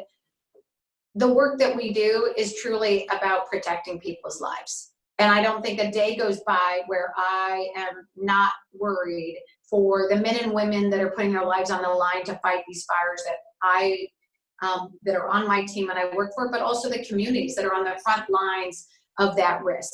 the 1.15 1.33
work 1.33 1.57
that 1.59 1.73
we 1.73 1.93
do 1.93 2.33
is 2.35 2.59
truly 2.61 3.07
about 3.17 3.49
protecting 3.49 3.97
people's 4.01 4.41
lives. 4.41 4.91
And 5.19 5.31
I 5.31 5.41
don't 5.41 5.63
think 5.63 5.79
a 5.79 5.89
day 5.89 6.17
goes 6.17 6.41
by 6.41 6.81
where 6.87 7.13
I 7.15 7.69
am 7.77 8.05
not 8.17 8.51
worried 8.77 9.37
for 9.69 10.09
the 10.09 10.17
men 10.17 10.35
and 10.35 10.51
women 10.51 10.89
that 10.89 10.99
are 10.99 11.11
putting 11.11 11.31
their 11.31 11.45
lives 11.45 11.71
on 11.71 11.81
the 11.81 11.87
line 11.87 12.25
to 12.25 12.37
fight 12.43 12.65
these 12.67 12.83
fires 12.83 13.23
that 13.25 13.37
I 13.63 14.09
um, 14.61 14.93
that 15.03 15.15
are 15.15 15.27
on 15.27 15.47
my 15.47 15.65
team 15.65 15.89
and 15.89 15.99
I 15.99 16.15
work 16.15 16.31
for, 16.35 16.49
but 16.51 16.61
also 16.61 16.89
the 16.89 17.03
communities 17.05 17.55
that 17.55 17.65
are 17.65 17.73
on 17.73 17.83
the 17.83 17.99
front 18.03 18.29
lines 18.29 18.87
of 19.19 19.35
that 19.35 19.63
risk. 19.63 19.91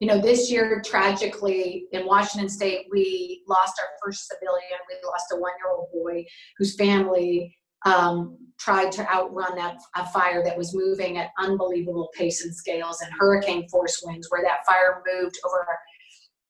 You 0.00 0.08
know, 0.08 0.20
this 0.20 0.50
year, 0.50 0.82
tragically, 0.84 1.86
in 1.92 2.06
Washington 2.06 2.50
State, 2.50 2.86
we 2.90 3.42
lost 3.48 3.80
our 3.80 3.88
first 4.04 4.28
civilian. 4.28 4.78
We 4.88 5.08
lost 5.08 5.26
a 5.32 5.36
one 5.36 5.52
year 5.58 5.74
old 5.74 5.88
boy 5.92 6.24
whose 6.58 6.76
family 6.76 7.56
um, 7.86 8.36
tried 8.58 8.92
to 8.92 9.10
outrun 9.10 9.56
that, 9.56 9.76
a 9.96 10.06
fire 10.06 10.44
that 10.44 10.56
was 10.56 10.74
moving 10.74 11.16
at 11.16 11.30
unbelievable 11.38 12.10
pace 12.14 12.44
and 12.44 12.54
scales 12.54 13.00
and 13.00 13.12
hurricane 13.18 13.68
force 13.68 14.02
winds, 14.04 14.28
where 14.30 14.42
that 14.42 14.66
fire 14.66 15.02
moved 15.06 15.36
over 15.46 15.66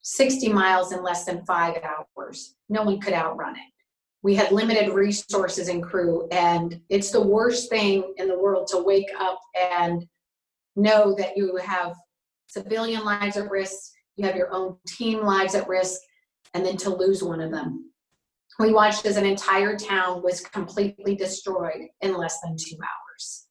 60 0.03 0.49
miles 0.49 0.93
in 0.93 1.03
less 1.03 1.25
than 1.25 1.45
five 1.47 1.77
hours. 1.85 2.57
No 2.69 2.83
one 2.83 3.01
could 3.01 3.13
outrun 3.13 3.55
it 3.55 3.76
we 4.27 4.35
had 4.35 4.51
limited 4.51 4.93
resources 4.93 5.69
and 5.69 5.85
crew 5.85 6.27
and 6.33 6.81
it's 6.89 7.13
the 7.13 7.21
worst 7.21 7.71
thing 7.71 8.13
in 8.17 8.27
the 8.27 8.37
world 8.37 8.67
to 8.67 8.83
wake 8.83 9.11
up 9.21 9.41
and 9.73 10.05
know 10.75 11.15
that 11.15 11.37
you 11.37 11.55
have 11.57 11.95
civilian 12.49 13.05
lives 13.05 13.37
at 13.37 13.49
risk 13.49 13.93
you 14.17 14.27
have 14.27 14.35
your 14.35 14.53
own 14.53 14.77
team 14.89 15.21
lives 15.21 15.55
at 15.55 15.69
risk 15.69 16.01
and 16.55 16.65
then 16.65 16.77
to 16.77 16.91
lose 16.91 17.23
one 17.23 17.41
of 17.41 17.51
them. 17.51 17.93
We 18.59 18.73
watched 18.73 19.05
as 19.05 19.19
an 19.19 19.27
entire 19.27 19.77
town 19.77 20.23
was 20.23 20.41
completely 20.41 21.15
destroyed 21.15 21.89
in 22.01 22.17
less 22.17 22.41
than 22.41 22.57
two 22.59 22.77
hours 22.77 23.47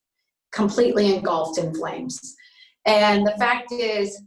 completely 0.52 1.14
engulfed 1.14 1.58
in 1.58 1.74
flames. 1.74 2.34
And 2.86 3.26
the 3.26 3.36
fact 3.38 3.72
is 3.72 4.22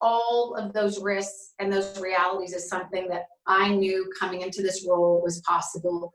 all 0.00 0.54
of 0.56 0.72
those 0.72 1.00
risks 1.00 1.54
and 1.58 1.72
those 1.72 1.98
realities 1.98 2.52
is 2.52 2.68
something 2.68 3.08
that 3.08 3.24
I 3.50 3.74
knew 3.74 4.08
coming 4.18 4.42
into 4.42 4.62
this 4.62 4.86
role 4.88 5.20
was 5.22 5.40
possible. 5.40 6.14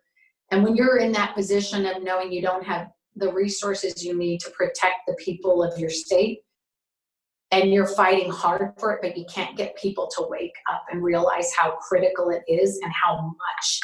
And 0.51 0.63
when 0.63 0.75
you're 0.75 0.97
in 0.97 1.11
that 1.11 1.35
position 1.35 1.85
of 1.85 2.01
knowing 2.01 2.31
you 2.31 2.41
don't 2.41 2.65
have 2.65 2.87
the 3.17 3.31
resources 3.31 4.03
you 4.05 4.17
need 4.17 4.39
to 4.39 4.51
protect 4.51 5.01
the 5.05 5.15
people 5.15 5.61
of 5.61 5.77
your 5.77 5.89
state, 5.89 6.39
and 7.51 7.71
you're 7.71 7.87
fighting 7.87 8.31
hard 8.31 8.73
for 8.79 8.93
it, 8.93 8.99
but 9.01 9.17
you 9.17 9.25
can't 9.33 9.55
get 9.55 9.77
people 9.77 10.09
to 10.17 10.25
wake 10.29 10.55
up 10.71 10.83
and 10.91 11.03
realize 11.03 11.51
how 11.57 11.71
critical 11.71 12.29
it 12.29 12.43
is 12.47 12.79
and 12.81 12.91
how 12.91 13.21
much 13.21 13.81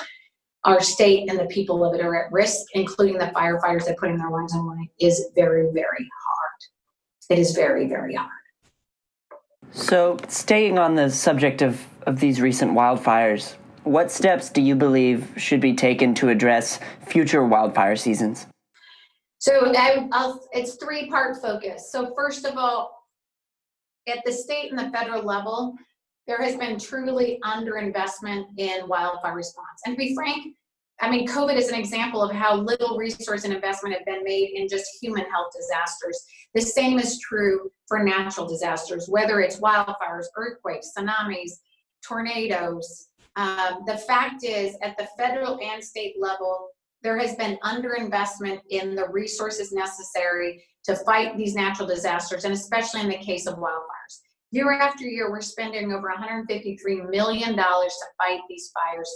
our 0.63 0.81
state 0.81 1.29
and 1.29 1.39
the 1.39 1.45
people 1.45 1.83
of 1.85 1.93
it 1.93 2.01
are 2.01 2.25
at 2.25 2.31
risk, 2.31 2.65
including 2.73 3.17
the 3.17 3.27
firefighters 3.27 3.85
that 3.85 3.91
are 3.91 3.99
putting 3.99 4.17
their 4.17 4.29
lives 4.29 4.53
on 4.55 4.65
line, 4.67 4.89
is 4.99 5.29
very, 5.35 5.69
very 5.73 6.07
hard. 6.23 7.29
It 7.29 7.39
is 7.39 7.51
very, 7.51 7.87
very 7.87 8.15
hard. 8.15 8.29
So, 9.71 10.17
staying 10.27 10.77
on 10.77 10.95
the 10.95 11.09
subject 11.09 11.61
of, 11.61 11.85
of 12.05 12.19
these 12.19 12.41
recent 12.41 12.71
wildfires, 12.71 13.55
what 13.83 14.11
steps 14.11 14.49
do 14.49 14.61
you 14.61 14.75
believe 14.75 15.33
should 15.37 15.61
be 15.61 15.73
taken 15.73 16.13
to 16.15 16.29
address 16.29 16.79
future 17.07 17.45
wildfire 17.45 17.95
seasons? 17.95 18.47
So, 19.39 19.73
I, 19.75 20.07
it's 20.53 20.75
three 20.75 21.09
part 21.09 21.41
focus. 21.41 21.91
So, 21.91 22.13
first 22.15 22.45
of 22.45 22.57
all, 22.57 23.07
at 24.07 24.19
the 24.25 24.31
state 24.31 24.71
and 24.71 24.77
the 24.77 24.95
federal 24.95 25.23
level, 25.23 25.75
there 26.27 26.41
has 26.41 26.55
been 26.55 26.79
truly 26.79 27.39
underinvestment 27.43 28.45
in 28.57 28.87
wildfire 28.87 29.35
response. 29.35 29.81
And 29.85 29.95
to 29.95 29.97
be 29.97 30.13
frank, 30.13 30.55
I 31.01 31.09
mean, 31.09 31.27
COVID 31.27 31.55
is 31.55 31.69
an 31.69 31.79
example 31.79 32.21
of 32.21 32.31
how 32.35 32.55
little 32.55 32.95
resource 32.95 33.43
and 33.43 33.53
investment 33.53 33.95
have 33.95 34.05
been 34.05 34.23
made 34.23 34.51
in 34.53 34.67
just 34.67 34.85
human 35.01 35.25
health 35.31 35.51
disasters. 35.57 36.23
The 36.53 36.61
same 36.61 36.99
is 36.99 37.19
true 37.19 37.71
for 37.87 38.03
natural 38.03 38.47
disasters, 38.47 39.07
whether 39.09 39.41
it's 39.41 39.59
wildfires, 39.59 40.25
earthquakes, 40.35 40.91
tsunamis, 40.95 41.53
tornadoes. 42.07 43.07
Um, 43.35 43.83
the 43.85 43.97
fact 43.97 44.43
is, 44.43 44.75
at 44.81 44.97
the 44.97 45.07
federal 45.17 45.59
and 45.61 45.83
state 45.83 46.15
level, 46.19 46.69
there 47.01 47.17
has 47.17 47.35
been 47.35 47.57
underinvestment 47.63 48.59
in 48.69 48.95
the 48.95 49.07
resources 49.09 49.71
necessary 49.71 50.63
to 50.83 50.95
fight 50.97 51.37
these 51.37 51.55
natural 51.55 51.87
disasters, 51.87 52.43
and 52.43 52.53
especially 52.53 53.01
in 53.01 53.09
the 53.09 53.17
case 53.17 53.47
of 53.47 53.55
wildfires. 53.55 54.19
Year 54.51 54.73
after 54.73 55.05
year, 55.05 55.31
we're 55.31 55.41
spending 55.41 55.93
over 55.93 56.13
$153 56.13 57.09
million 57.09 57.55
to 57.55 57.89
fight 58.17 58.41
these 58.49 58.71
fires 58.73 59.09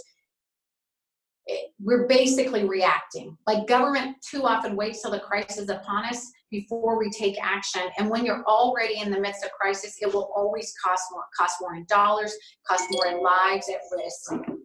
we're 1.80 2.06
basically 2.06 2.64
reacting. 2.64 3.36
Like 3.46 3.66
government 3.66 4.16
too 4.28 4.44
often 4.44 4.76
waits 4.76 5.02
till 5.02 5.10
the 5.10 5.20
crisis 5.20 5.58
is 5.58 5.68
upon 5.68 6.06
us 6.06 6.30
before 6.50 6.98
we 6.98 7.10
take 7.10 7.36
action. 7.42 7.82
And 7.98 8.10
when 8.10 8.24
you're 8.24 8.44
already 8.44 9.00
in 9.00 9.10
the 9.10 9.20
midst 9.20 9.44
of 9.44 9.50
crisis, 9.52 9.96
it 10.00 10.12
will 10.12 10.30
always 10.36 10.72
cost 10.84 11.02
more, 11.12 11.24
cost 11.36 11.56
more 11.60 11.74
in 11.74 11.84
dollars, 11.88 12.34
cost 12.66 12.84
more 12.90 13.06
in 13.06 13.22
lives 13.22 13.68
at 13.68 13.80
risk. 13.96 14.56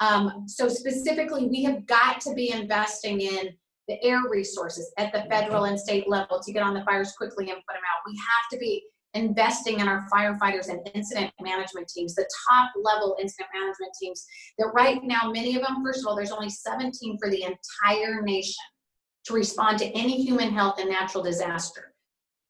Um, 0.00 0.44
so 0.46 0.68
specifically, 0.68 1.46
we 1.46 1.62
have 1.64 1.86
got 1.86 2.20
to 2.22 2.34
be 2.34 2.50
investing 2.50 3.20
in 3.20 3.50
the 3.88 4.02
air 4.04 4.22
resources 4.28 4.92
at 4.98 5.12
the 5.12 5.24
federal 5.30 5.64
and 5.64 5.78
state 5.78 6.08
level 6.08 6.40
to 6.40 6.52
get 6.52 6.62
on 6.62 6.74
the 6.74 6.84
fires 6.84 7.12
quickly 7.16 7.50
and 7.50 7.56
put 7.56 7.74
them 7.74 7.82
out. 7.82 8.02
We 8.06 8.16
have 8.16 8.50
to 8.52 8.58
be 8.58 8.84
investing 9.14 9.80
in 9.80 9.88
our 9.88 10.06
firefighters 10.12 10.68
and 10.68 10.88
incident 10.94 11.32
management 11.40 11.88
teams, 11.88 12.14
the 12.14 12.28
top 12.50 12.70
level 12.82 13.16
incident 13.20 13.48
management 13.54 13.92
teams 14.00 14.24
that 14.58 14.70
right 14.74 15.02
now, 15.02 15.30
many 15.32 15.56
of 15.56 15.62
them, 15.62 15.82
first 15.82 16.00
of 16.00 16.06
all, 16.06 16.14
there's 16.14 16.30
only 16.30 16.50
17 16.50 17.18
for 17.18 17.30
the 17.30 17.42
entire 17.42 18.22
nation 18.22 18.54
to 19.28 19.34
respond 19.34 19.78
to 19.78 19.86
any 19.92 20.22
human 20.22 20.52
health 20.52 20.80
and 20.80 20.88
natural 20.88 21.22
disaster. 21.22 21.94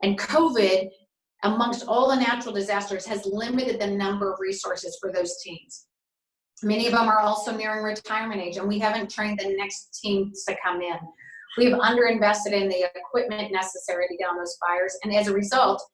And 0.02 0.18
COVID, 0.18 0.88
amongst 1.42 1.87
all 1.87 2.08
the 2.08 2.16
natural 2.16 2.54
disasters, 2.54 3.04
has 3.06 3.26
limited 3.26 3.80
the 3.80 3.87
number 3.87 4.32
of 4.32 4.38
resources 4.40 4.97
for 5.00 5.12
those 5.12 5.42
teams. 5.42 5.87
Many 6.62 6.87
of 6.87 6.92
them 6.92 7.08
are 7.08 7.20
also 7.20 7.54
nearing 7.54 7.85
retirement 7.85 8.40
age, 8.40 8.56
and 8.56 8.66
we 8.66 8.78
haven't 8.78 9.11
trained 9.11 9.38
the 9.38 9.54
next 9.56 10.00
teams 10.02 10.44
to 10.44 10.56
come 10.64 10.80
in. 10.80 10.97
We 11.56 11.66
have 11.66 11.80
underinvested 11.80 12.52
in 12.52 12.68
the 12.68 12.88
equipment 12.94 13.52
necessary 13.52 14.06
to 14.08 14.16
get 14.16 14.28
on 14.28 14.37
those 14.37 14.56
fires, 14.64 14.97
and 15.02 15.14
as 15.14 15.28
a 15.28 15.32
result, 15.32 15.85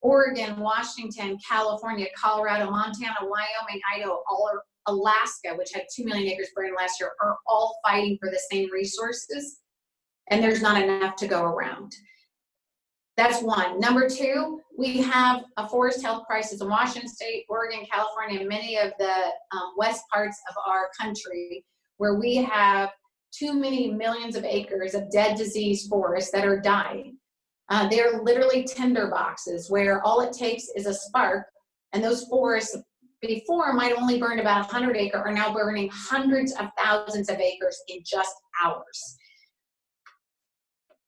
Oregon, 0.00 0.60
Washington, 0.60 1.36
California, 1.48 2.06
Colorado, 2.16 2.70
Montana, 2.70 3.16
Wyoming, 3.22 3.80
Idaho, 3.94 4.22
all 4.28 4.48
are, 4.52 4.62
Alaska, 4.86 5.54
which 5.56 5.72
had 5.74 5.82
2 5.94 6.04
million 6.04 6.28
acres 6.28 6.48
burned 6.54 6.74
last 6.78 7.00
year, 7.00 7.10
are 7.20 7.36
all 7.46 7.78
fighting 7.86 8.16
for 8.20 8.30
the 8.30 8.40
same 8.50 8.70
resources, 8.72 9.58
and 10.30 10.42
there's 10.42 10.62
not 10.62 10.82
enough 10.82 11.16
to 11.16 11.26
go 11.26 11.42
around. 11.44 11.94
That's 13.16 13.42
one. 13.42 13.80
Number 13.80 14.08
two, 14.08 14.60
we 14.78 14.98
have 14.98 15.42
a 15.56 15.68
forest 15.68 16.02
health 16.02 16.24
crisis 16.26 16.60
in 16.60 16.68
Washington 16.68 17.10
State, 17.10 17.46
Oregon, 17.48 17.84
California, 17.90 18.40
and 18.40 18.48
many 18.48 18.76
of 18.78 18.92
the 18.98 19.12
um, 19.52 19.72
west 19.76 20.04
parts 20.12 20.38
of 20.48 20.54
our 20.64 20.88
country 21.00 21.64
where 21.96 22.14
we 22.14 22.36
have 22.36 22.90
too 23.32 23.54
many 23.54 23.90
millions 23.90 24.36
of 24.36 24.44
acres 24.44 24.94
of 24.94 25.10
dead 25.10 25.36
disease 25.36 25.88
forests 25.88 26.30
that 26.30 26.46
are 26.46 26.60
dying. 26.60 27.16
Uh, 27.70 27.88
they're 27.88 28.22
literally 28.22 28.62
tinder 28.62 29.08
boxes 29.08 29.68
where 29.68 30.02
all 30.02 30.20
it 30.20 30.32
takes 30.32 30.68
is 30.76 30.86
a 30.86 30.94
spark, 30.94 31.44
and 31.92 32.02
those 32.02 32.24
forests 32.24 32.76
before 33.20 33.72
might 33.72 33.96
only 33.96 34.18
burn 34.18 34.38
about 34.38 34.72
100 34.72 34.96
acre 34.96 35.18
are 35.18 35.32
now 35.32 35.52
burning 35.52 35.90
hundreds 35.92 36.52
of 36.52 36.66
thousands 36.78 37.28
of 37.28 37.38
acres 37.40 37.82
in 37.88 37.98
just 38.06 38.32
hours. 38.62 39.17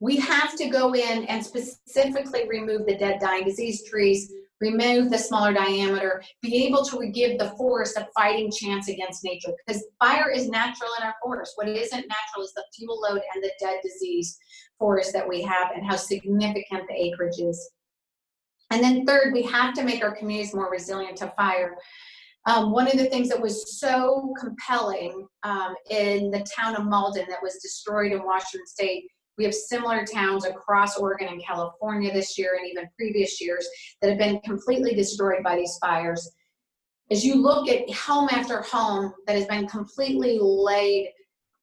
We 0.00 0.16
have 0.16 0.56
to 0.56 0.68
go 0.68 0.94
in 0.94 1.24
and 1.24 1.44
specifically 1.44 2.48
remove 2.48 2.86
the 2.86 2.96
dead 2.96 3.20
dying 3.20 3.44
disease 3.44 3.88
trees, 3.88 4.32
remove 4.60 5.10
the 5.10 5.18
smaller 5.18 5.52
diameter, 5.52 6.22
be 6.42 6.66
able 6.66 6.84
to 6.86 7.06
give 7.08 7.38
the 7.38 7.50
forest 7.50 7.96
a 7.96 8.08
fighting 8.14 8.50
chance 8.50 8.88
against 8.88 9.24
nature 9.24 9.52
because 9.66 9.84
fire 9.98 10.30
is 10.30 10.48
natural 10.48 10.90
in 10.98 11.06
our 11.06 11.14
forest. 11.22 11.52
What 11.56 11.68
isn't 11.68 12.08
natural 12.08 12.44
is 12.44 12.52
the 12.54 12.64
fuel 12.74 13.00
load 13.00 13.20
and 13.34 13.42
the 13.42 13.52
dead 13.60 13.80
disease 13.82 14.38
forest 14.78 15.12
that 15.12 15.28
we 15.28 15.42
have 15.42 15.70
and 15.74 15.86
how 15.86 15.96
significant 15.96 16.88
the 16.88 16.94
acreage 16.94 17.38
is. 17.38 17.70
And 18.70 18.82
then 18.82 19.04
third, 19.04 19.32
we 19.32 19.42
have 19.42 19.74
to 19.74 19.84
make 19.84 20.02
our 20.02 20.14
communities 20.14 20.54
more 20.54 20.70
resilient 20.70 21.18
to 21.18 21.32
fire. 21.36 21.76
Um, 22.46 22.70
one 22.70 22.86
of 22.86 22.96
the 22.96 23.06
things 23.06 23.28
that 23.28 23.40
was 23.40 23.78
so 23.78 24.32
compelling 24.40 25.26
um, 25.42 25.74
in 25.90 26.30
the 26.30 26.46
town 26.56 26.76
of 26.76 26.86
Malden 26.86 27.26
that 27.28 27.42
was 27.42 27.56
destroyed 27.56 28.12
in 28.12 28.24
Washington 28.24 28.66
State, 28.66 29.04
we 29.40 29.46
have 29.46 29.54
similar 29.54 30.04
towns 30.04 30.44
across 30.44 30.98
Oregon 30.98 31.28
and 31.28 31.42
California 31.42 32.12
this 32.12 32.36
year 32.36 32.58
and 32.60 32.70
even 32.70 32.90
previous 32.94 33.40
years 33.40 33.66
that 34.02 34.10
have 34.10 34.18
been 34.18 34.38
completely 34.40 34.94
destroyed 34.94 35.42
by 35.42 35.56
these 35.56 35.78
fires. 35.80 36.30
as 37.10 37.24
you 37.24 37.36
look 37.36 37.66
at 37.66 37.90
home 37.90 38.28
after 38.30 38.60
home 38.60 39.14
that 39.26 39.36
has 39.36 39.46
been 39.46 39.66
completely 39.66 40.38
laid 40.38 41.08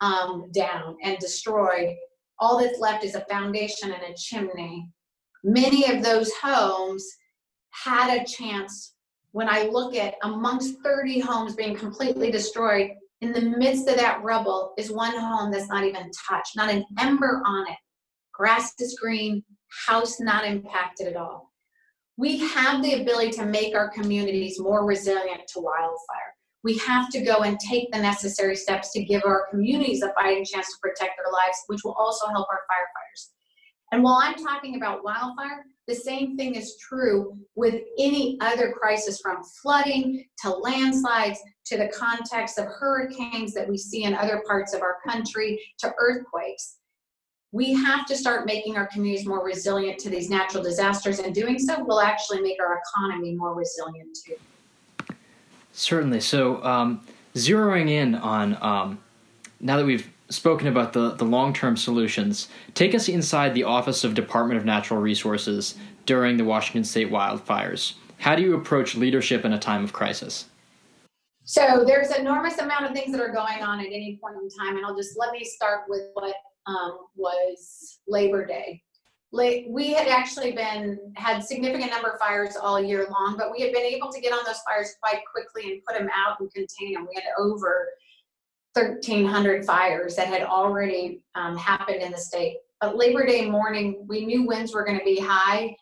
um, 0.01 0.49
down 0.55 0.97
and 1.03 1.19
destroyed, 1.19 1.95
all 2.39 2.59
that's 2.59 2.79
left 2.79 3.03
is 3.03 3.13
a 3.13 3.25
foundation 3.29 3.91
and 3.91 4.01
a 4.01 4.17
chimney. 4.17 4.89
Many 5.43 5.87
of 5.91 6.03
those 6.03 6.31
homes 6.41 7.07
had 7.69 8.19
a 8.19 8.25
chance. 8.25 8.95
When 9.33 9.47
I 9.47 9.69
look 9.71 9.95
at 9.95 10.15
amongst 10.23 10.81
30 10.83 11.19
homes 11.19 11.53
being 11.53 11.75
completely 11.75 12.31
destroyed, 12.31 12.89
in 13.21 13.33
the 13.33 13.41
midst 13.41 13.87
of 13.87 13.95
that 13.95 14.23
rubble 14.23 14.73
is 14.77 14.91
one 14.91 15.17
home 15.17 15.51
that's 15.51 15.69
not 15.69 15.83
even 15.83 16.11
touched, 16.29 16.55
not 16.55 16.69
an 16.69 16.85
ember 16.99 17.41
on 17.45 17.67
it. 17.67 17.77
Grass 18.33 18.73
is 18.79 18.97
green, 18.99 19.43
house 19.87 20.19
not 20.19 20.45
impacted 20.45 21.07
at 21.07 21.15
all. 21.15 21.51
We 22.17 22.37
have 22.39 22.83
the 22.83 23.01
ability 23.01 23.31
to 23.31 23.45
make 23.45 23.75
our 23.75 23.89
communities 23.89 24.59
more 24.59 24.85
resilient 24.85 25.41
to 25.53 25.59
wildfire. 25.59 26.33
We 26.63 26.77
have 26.79 27.09
to 27.11 27.21
go 27.21 27.41
and 27.41 27.59
take 27.59 27.91
the 27.91 27.99
necessary 27.99 28.55
steps 28.55 28.91
to 28.93 29.03
give 29.03 29.23
our 29.25 29.47
communities 29.49 30.01
a 30.03 30.13
fighting 30.13 30.45
chance 30.45 30.67
to 30.67 30.77
protect 30.81 31.13
their 31.17 31.31
lives, 31.31 31.57
which 31.67 31.81
will 31.83 31.93
also 31.93 32.27
help 32.27 32.47
our 32.49 32.61
firefighters. 32.69 33.29
And 33.91 34.03
while 34.03 34.19
I'm 34.21 34.35
talking 34.35 34.75
about 34.75 35.03
wildfire, 35.03 35.65
the 35.87 35.95
same 35.95 36.35
thing 36.35 36.55
is 36.55 36.75
true 36.77 37.37
with 37.55 37.81
any 37.97 38.37
other 38.41 38.73
crisis 38.73 39.21
from 39.21 39.41
flooding 39.43 40.25
to 40.43 40.49
landslides 40.49 41.39
to 41.65 41.77
the 41.77 41.87
context 41.87 42.59
of 42.59 42.65
hurricanes 42.65 43.53
that 43.53 43.67
we 43.67 43.77
see 43.77 44.03
in 44.03 44.13
other 44.13 44.43
parts 44.45 44.73
of 44.73 44.81
our 44.81 44.97
country 45.07 45.61
to 45.79 45.93
earthquakes. 45.99 46.77
We 47.53 47.73
have 47.73 48.05
to 48.07 48.17
start 48.17 48.45
making 48.45 48.75
our 48.75 48.87
communities 48.87 49.25
more 49.25 49.43
resilient 49.43 49.99
to 49.99 50.09
these 50.09 50.29
natural 50.29 50.61
disasters, 50.61 51.19
and 51.19 51.33
doing 51.33 51.57
so 51.57 51.81
will 51.85 52.01
actually 52.01 52.41
make 52.41 52.61
our 52.61 52.81
economy 52.85 53.35
more 53.35 53.55
resilient 53.55 54.17
too. 54.25 55.15
Certainly. 55.71 56.19
So, 56.19 56.61
um, 56.63 57.01
zeroing 57.35 57.89
in 57.89 58.15
on 58.15 58.57
um, 58.61 58.99
now 59.61 59.77
that 59.77 59.85
we've 59.85 60.09
spoken 60.29 60.67
about 60.67 60.93
the, 60.93 61.11
the 61.11 61.25
long 61.25 61.53
term 61.53 61.77
solutions, 61.77 62.49
take 62.73 62.93
us 62.93 63.07
inside 63.07 63.53
the 63.53 63.63
Office 63.63 64.03
of 64.03 64.13
Department 64.13 64.57
of 64.57 64.65
Natural 64.65 64.99
Resources 64.99 65.75
during 66.05 66.37
the 66.37 66.43
Washington 66.43 66.83
State 66.83 67.11
wildfires. 67.11 67.93
How 68.19 68.35
do 68.35 68.41
you 68.41 68.55
approach 68.55 68.95
leadership 68.95 69.45
in 69.45 69.53
a 69.53 69.59
time 69.59 69.83
of 69.83 69.93
crisis? 69.93 70.45
So 71.43 71.83
there's 71.85 72.11
enormous 72.11 72.57
amount 72.57 72.85
of 72.85 72.91
things 72.91 73.11
that 73.13 73.21
are 73.21 73.31
going 73.31 73.63
on 73.63 73.79
at 73.79 73.85
any 73.85 74.19
point 74.21 74.35
in 74.35 74.49
time, 74.49 74.75
and 74.75 74.85
I'll 74.85 74.97
just 74.97 75.17
let 75.17 75.31
me 75.31 75.45
start 75.45 75.83
with 75.87 76.01
what 76.13 76.35
um, 76.65 76.97
was 77.15 77.99
Labor 78.07 78.45
Day. 78.45 78.81
We 79.31 79.93
had 79.93 80.07
actually 80.07 80.53
been 80.53 80.99
had 81.15 81.43
significant 81.43 81.91
number 81.91 82.09
of 82.09 82.19
fires 82.19 82.55
all 82.55 82.81
year 82.81 83.07
long, 83.09 83.35
but 83.37 83.51
we 83.51 83.61
had 83.61 83.71
been 83.71 83.83
able 83.83 84.11
to 84.11 84.19
get 84.19 84.33
on 84.33 84.39
those 84.45 84.59
fires 84.67 84.95
quite 85.01 85.21
quickly 85.31 85.71
and 85.71 85.81
put 85.85 85.97
them 85.97 86.09
out 86.13 86.39
and 86.39 86.51
contain 86.53 86.93
them. 86.93 87.07
We 87.07 87.15
had 87.15 87.25
over 87.37 87.87
1,300 88.77 89.65
fires 89.65 90.15
that 90.15 90.27
had 90.27 90.43
already 90.43 91.23
um, 91.35 91.57
happened 91.57 92.01
in 92.01 92.11
the 92.11 92.17
state. 92.17 92.57
But 92.79 92.95
Labor 92.95 93.25
Day 93.25 93.49
morning, 93.49 94.05
we 94.07 94.25
knew 94.25 94.45
winds 94.45 94.73
were 94.73 94.85
going 94.85 94.99
to 94.99 95.05
be 95.05 95.19
high, 95.19 95.75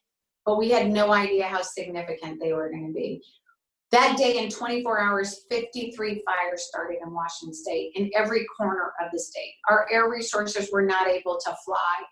but 0.45 0.57
we 0.57 0.69
had 0.69 0.89
no 0.89 1.11
idea 1.11 1.45
how 1.45 1.61
significant 1.61 2.39
they 2.39 2.53
were 2.53 2.69
going 2.69 2.87
to 2.87 2.93
be. 2.93 3.21
That 3.91 4.17
day, 4.17 4.37
in 4.37 4.49
24 4.49 4.99
hours, 4.99 5.41
53 5.49 6.23
fires 6.25 6.67
started 6.67 6.97
in 7.05 7.13
Washington 7.13 7.53
state 7.53 7.91
in 7.95 8.09
every 8.15 8.45
corner 8.57 8.93
of 9.01 9.11
the 9.11 9.19
state. 9.19 9.53
Our 9.69 9.87
air 9.91 10.09
resources 10.09 10.69
were 10.71 10.81
not 10.81 11.07
able 11.07 11.39
to 11.45 11.55
fly, 11.63 12.03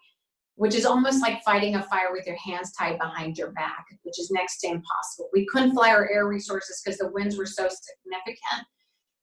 which 0.56 0.76
is 0.76 0.86
almost 0.86 1.22
like 1.22 1.44
fighting 1.44 1.76
a 1.76 1.84
fire 1.84 2.12
with 2.12 2.28
your 2.28 2.38
hands 2.38 2.74
tied 2.74 3.00
behind 3.00 3.38
your 3.38 3.52
back, 3.52 3.86
which 4.04 4.20
is 4.20 4.32
next 4.32 4.60
to 4.60 4.68
impossible. 4.68 5.30
We 5.34 5.46
couldn't 5.48 5.74
fly 5.74 5.90
our 5.90 6.10
air 6.10 6.28
resources 6.28 6.82
because 6.84 7.00
the 7.00 7.12
winds 7.12 7.38
were 7.38 7.46
so 7.46 7.68
significant 7.68 8.68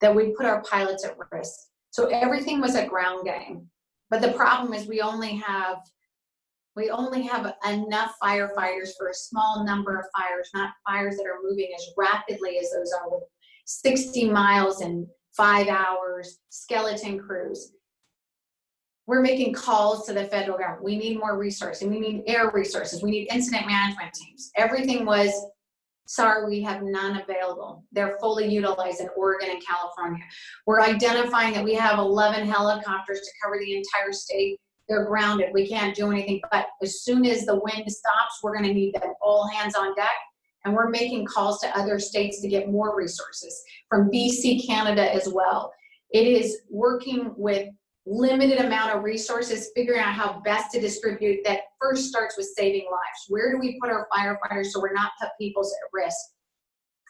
that 0.01 0.15
we 0.15 0.33
put 0.35 0.45
our 0.45 0.61
pilots 0.63 1.05
at 1.05 1.15
risk. 1.31 1.53
So 1.91 2.07
everything 2.07 2.61
was 2.61 2.75
a 2.75 2.87
ground 2.87 3.25
game. 3.25 3.67
But 4.09 4.21
the 4.21 4.33
problem 4.33 4.73
is 4.73 4.87
we 4.87 5.01
only 5.01 5.35
have 5.37 5.77
we 6.75 6.89
only 6.89 7.23
have 7.23 7.53
enough 7.67 8.15
firefighters 8.23 8.91
for 8.97 9.09
a 9.09 9.13
small 9.13 9.65
number 9.65 9.97
of 9.97 10.05
fires, 10.15 10.49
not 10.53 10.71
fires 10.87 11.17
that 11.17 11.25
are 11.25 11.39
moving 11.43 11.69
as 11.75 11.85
rapidly 11.97 12.59
as 12.59 12.71
those 12.71 12.93
are 12.93 13.09
with 13.09 13.23
60 13.65 14.29
miles 14.29 14.81
in 14.81 15.05
five 15.35 15.67
hours, 15.67 16.39
skeleton 16.49 17.19
crews. 17.19 17.73
We're 19.05 19.21
making 19.21 19.53
calls 19.53 20.05
to 20.05 20.13
the 20.13 20.25
federal 20.25 20.57
government. 20.57 20.83
We 20.83 20.97
need 20.97 21.19
more 21.19 21.37
resources. 21.37 21.89
We 21.89 21.99
need 21.99 22.23
air 22.25 22.49
resources. 22.51 23.03
We 23.03 23.11
need 23.11 23.27
incident 23.31 23.67
management 23.67 24.13
teams. 24.13 24.51
Everything 24.55 25.05
was 25.05 25.33
sorry, 26.05 26.45
we 26.49 26.61
have 26.61 26.83
none 26.83 27.21
available. 27.21 27.83
They're 27.91 28.17
fully 28.19 28.47
utilized 28.47 29.01
in 29.01 29.09
Oregon 29.15 29.49
and 29.51 29.63
California. 29.65 30.23
We're 30.65 30.81
identifying 30.81 31.53
that 31.53 31.63
we 31.63 31.73
have 31.75 31.99
11 31.99 32.47
helicopters 32.47 33.19
to 33.19 33.31
cover 33.43 33.57
the 33.59 33.75
entire 33.75 34.11
state. 34.11 34.59
They're 34.89 35.05
grounded. 35.05 35.49
We 35.53 35.67
can't 35.67 35.95
do 35.95 36.11
anything. 36.11 36.41
But 36.51 36.67
as 36.83 37.01
soon 37.01 37.25
as 37.25 37.45
the 37.45 37.59
wind 37.59 37.89
stops, 37.91 38.39
we're 38.43 38.53
going 38.53 38.67
to 38.67 38.73
need 38.73 38.93
them 38.93 39.13
all 39.21 39.47
hands 39.47 39.75
on 39.75 39.95
deck. 39.95 40.09
And 40.65 40.73
we're 40.75 40.89
making 40.89 41.25
calls 41.25 41.59
to 41.61 41.77
other 41.77 41.97
states 41.97 42.41
to 42.41 42.47
get 42.47 42.69
more 42.69 42.95
resources 42.95 43.63
from 43.89 44.11
BC, 44.11 44.67
Canada 44.67 45.13
as 45.13 45.27
well. 45.27 45.73
It 46.11 46.27
is 46.27 46.59
working 46.69 47.33
with 47.37 47.69
limited 48.05 48.59
amount 48.59 48.95
of 48.95 49.03
resources, 49.03 49.71
figuring 49.75 50.01
out 50.01 50.13
how 50.13 50.41
best 50.43 50.71
to 50.71 50.81
distribute 50.81 51.39
that 51.45 51.61
first 51.81 52.05
starts 52.05 52.37
with 52.37 52.47
saving 52.55 52.85
lives. 52.91 53.25
Where 53.29 53.51
do 53.51 53.59
we 53.59 53.79
put 53.81 53.89
our 53.89 54.07
firefighters 54.13 54.67
so 54.67 54.81
we're 54.81 54.93
not 54.93 55.11
put 55.19 55.29
people's 55.39 55.73
at 55.73 55.89
risk? 55.93 56.17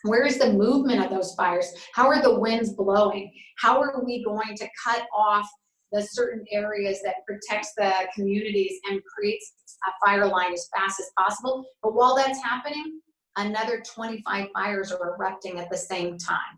Where 0.04 0.26
is 0.26 0.40
the 0.40 0.54
movement 0.54 1.04
of 1.04 1.12
those 1.12 1.36
fires? 1.36 1.72
How 1.94 2.08
are 2.08 2.22
the 2.22 2.40
winds 2.40 2.74
blowing? 2.74 3.32
How 3.60 3.80
are 3.82 4.04
we 4.04 4.24
going 4.24 4.56
to 4.56 4.68
cut 4.84 5.04
off 5.16 5.48
the 5.92 6.02
certain 6.02 6.46
areas 6.52 7.02
that 7.04 7.16
protects 7.28 7.74
the 7.78 7.94
communities 8.16 8.80
and 8.90 9.02
creates 9.04 9.54
a 9.88 10.06
fire 10.06 10.26
line 10.26 10.54
as 10.54 10.68
fast 10.76 11.00
as 11.00 11.12
possible? 11.18 11.66
But 11.84 11.94
while 11.94 12.16
that's 12.16 12.42
happening, 12.42 13.00
another 13.38 13.84
25 13.86 14.48
fires 14.54 14.92
are 14.92 15.16
erupting 15.16 15.60
at 15.60 15.70
the 15.70 15.78
same 15.78 16.18
time. 16.18 16.58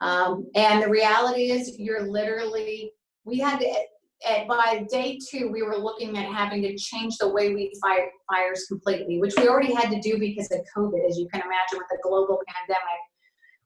Um, 0.00 0.50
and 0.54 0.82
the 0.82 0.88
reality 0.88 1.50
is, 1.50 1.78
you're 1.78 2.08
literally 2.08 2.92
we 3.24 3.38
had 3.38 3.60
to, 3.60 3.74
by 4.48 4.86
day 4.90 5.18
two, 5.30 5.50
we 5.50 5.62
were 5.62 5.76
looking 5.76 6.16
at 6.18 6.32
having 6.32 6.62
to 6.62 6.76
change 6.76 7.16
the 7.18 7.28
way 7.28 7.54
we 7.54 7.72
fight 7.80 8.08
fires 8.30 8.66
completely, 8.68 9.18
which 9.18 9.34
we 9.36 9.48
already 9.48 9.72
had 9.72 9.90
to 9.90 10.00
do 10.00 10.18
because 10.18 10.50
of 10.50 10.60
COVID, 10.76 11.08
as 11.08 11.18
you 11.18 11.28
can 11.32 11.40
imagine, 11.40 11.78
with 11.78 11.88
the 11.90 11.98
global 12.02 12.40
pandemic. 12.48 13.00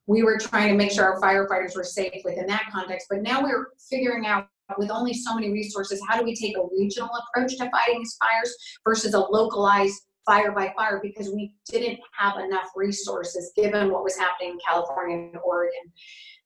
We 0.06 0.22
were 0.22 0.38
trying 0.38 0.68
to 0.68 0.74
make 0.74 0.92
sure 0.92 1.04
our 1.04 1.20
firefighters 1.20 1.74
were 1.74 1.84
safe 1.84 2.22
within 2.24 2.46
that 2.46 2.66
context. 2.70 3.06
But 3.08 3.22
now 3.22 3.42
we're 3.42 3.68
figuring 3.90 4.26
out 4.26 4.48
with 4.78 4.90
only 4.90 5.14
so 5.14 5.34
many 5.34 5.50
resources, 5.50 6.00
how 6.08 6.18
do 6.18 6.24
we 6.24 6.34
take 6.34 6.56
a 6.56 6.62
regional 6.76 7.10
approach 7.10 7.56
to 7.58 7.70
fighting 7.70 7.98
these 7.98 8.16
fires 8.18 8.54
versus 8.84 9.14
a 9.14 9.20
localized 9.20 10.02
fire 10.24 10.52
by 10.52 10.72
fire 10.76 11.00
because 11.02 11.30
we 11.30 11.54
didn't 11.68 12.00
have 12.18 12.38
enough 12.38 12.68
resources 12.74 13.52
given 13.54 13.90
what 13.90 14.02
was 14.02 14.16
happening 14.16 14.52
in 14.52 14.58
California 14.66 15.16
and 15.16 15.36
Oregon. 15.44 15.92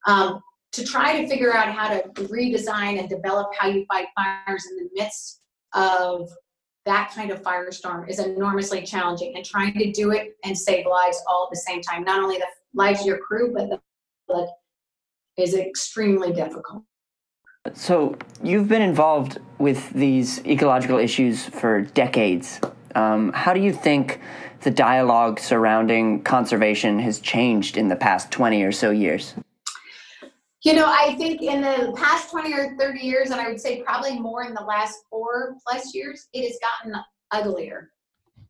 Um, 0.07 0.41
to 0.73 0.85
try 0.85 1.21
to 1.21 1.29
figure 1.29 1.55
out 1.55 1.73
how 1.73 1.89
to 1.89 2.03
redesign 2.29 2.99
and 2.99 3.09
develop 3.09 3.49
how 3.59 3.69
you 3.69 3.85
fight 3.87 4.07
fires 4.15 4.67
in 4.71 4.77
the 4.77 4.89
midst 4.95 5.41
of 5.75 6.29
that 6.85 7.13
kind 7.15 7.31
of 7.31 7.43
firestorm 7.43 8.09
is 8.09 8.19
enormously 8.19 8.83
challenging 8.83 9.37
and 9.37 9.45
trying 9.45 9.75
to 9.75 9.93
do 9.93 10.11
it 10.11 10.37
and 10.45 10.57
save 10.57 10.87
lives 10.87 11.23
all 11.27 11.45
at 11.45 11.51
the 11.51 11.61
same 11.61 11.83
time 11.83 12.03
not 12.03 12.23
only 12.23 12.39
the 12.39 12.47
lives 12.75 13.01
of 13.01 13.07
your 13.07 13.19
crew 13.19 13.53
but 13.53 13.69
the 13.69 13.81
public 14.27 14.49
is 15.37 15.55
extremely 15.55 16.33
difficult. 16.33 16.83
So 17.75 18.17
you've 18.43 18.69
been 18.69 18.83
involved 18.83 19.39
with 19.59 19.91
these 19.91 20.45
ecological 20.47 20.99
issues 20.99 21.45
for 21.45 21.83
decades. 21.83 22.61
Um, 22.95 23.33
how 23.33 23.53
do 23.53 23.61
you 23.61 23.73
think 23.73 24.21
the 24.63 24.71
dialogue 24.71 25.39
surrounding 25.39 26.23
conservation 26.23 26.99
has 27.01 27.21
changed 27.21 27.77
in 27.77 27.89
the 27.89 27.97
past 27.97 28.31
20 28.31 28.63
or 28.63 28.73
so 28.73 28.91
years 28.91 29.35
you 30.69 30.75
know, 30.75 30.85
I 30.87 31.15
think 31.15 31.41
in 31.41 31.63
the 31.63 31.95
past 31.97 32.31
20 32.31 32.53
or 32.53 32.77
30 32.77 33.01
years, 33.01 33.31
and 33.31 33.41
I 33.41 33.49
would 33.49 33.59
say 33.59 33.81
probably 33.81 34.19
more 34.19 34.45
in 34.45 34.53
the 34.53 34.61
last 34.61 34.99
four 35.09 35.57
plus 35.67 35.95
years, 35.95 36.29
it 36.35 36.47
has 36.47 36.59
gotten 36.61 37.03
uglier. 37.31 37.91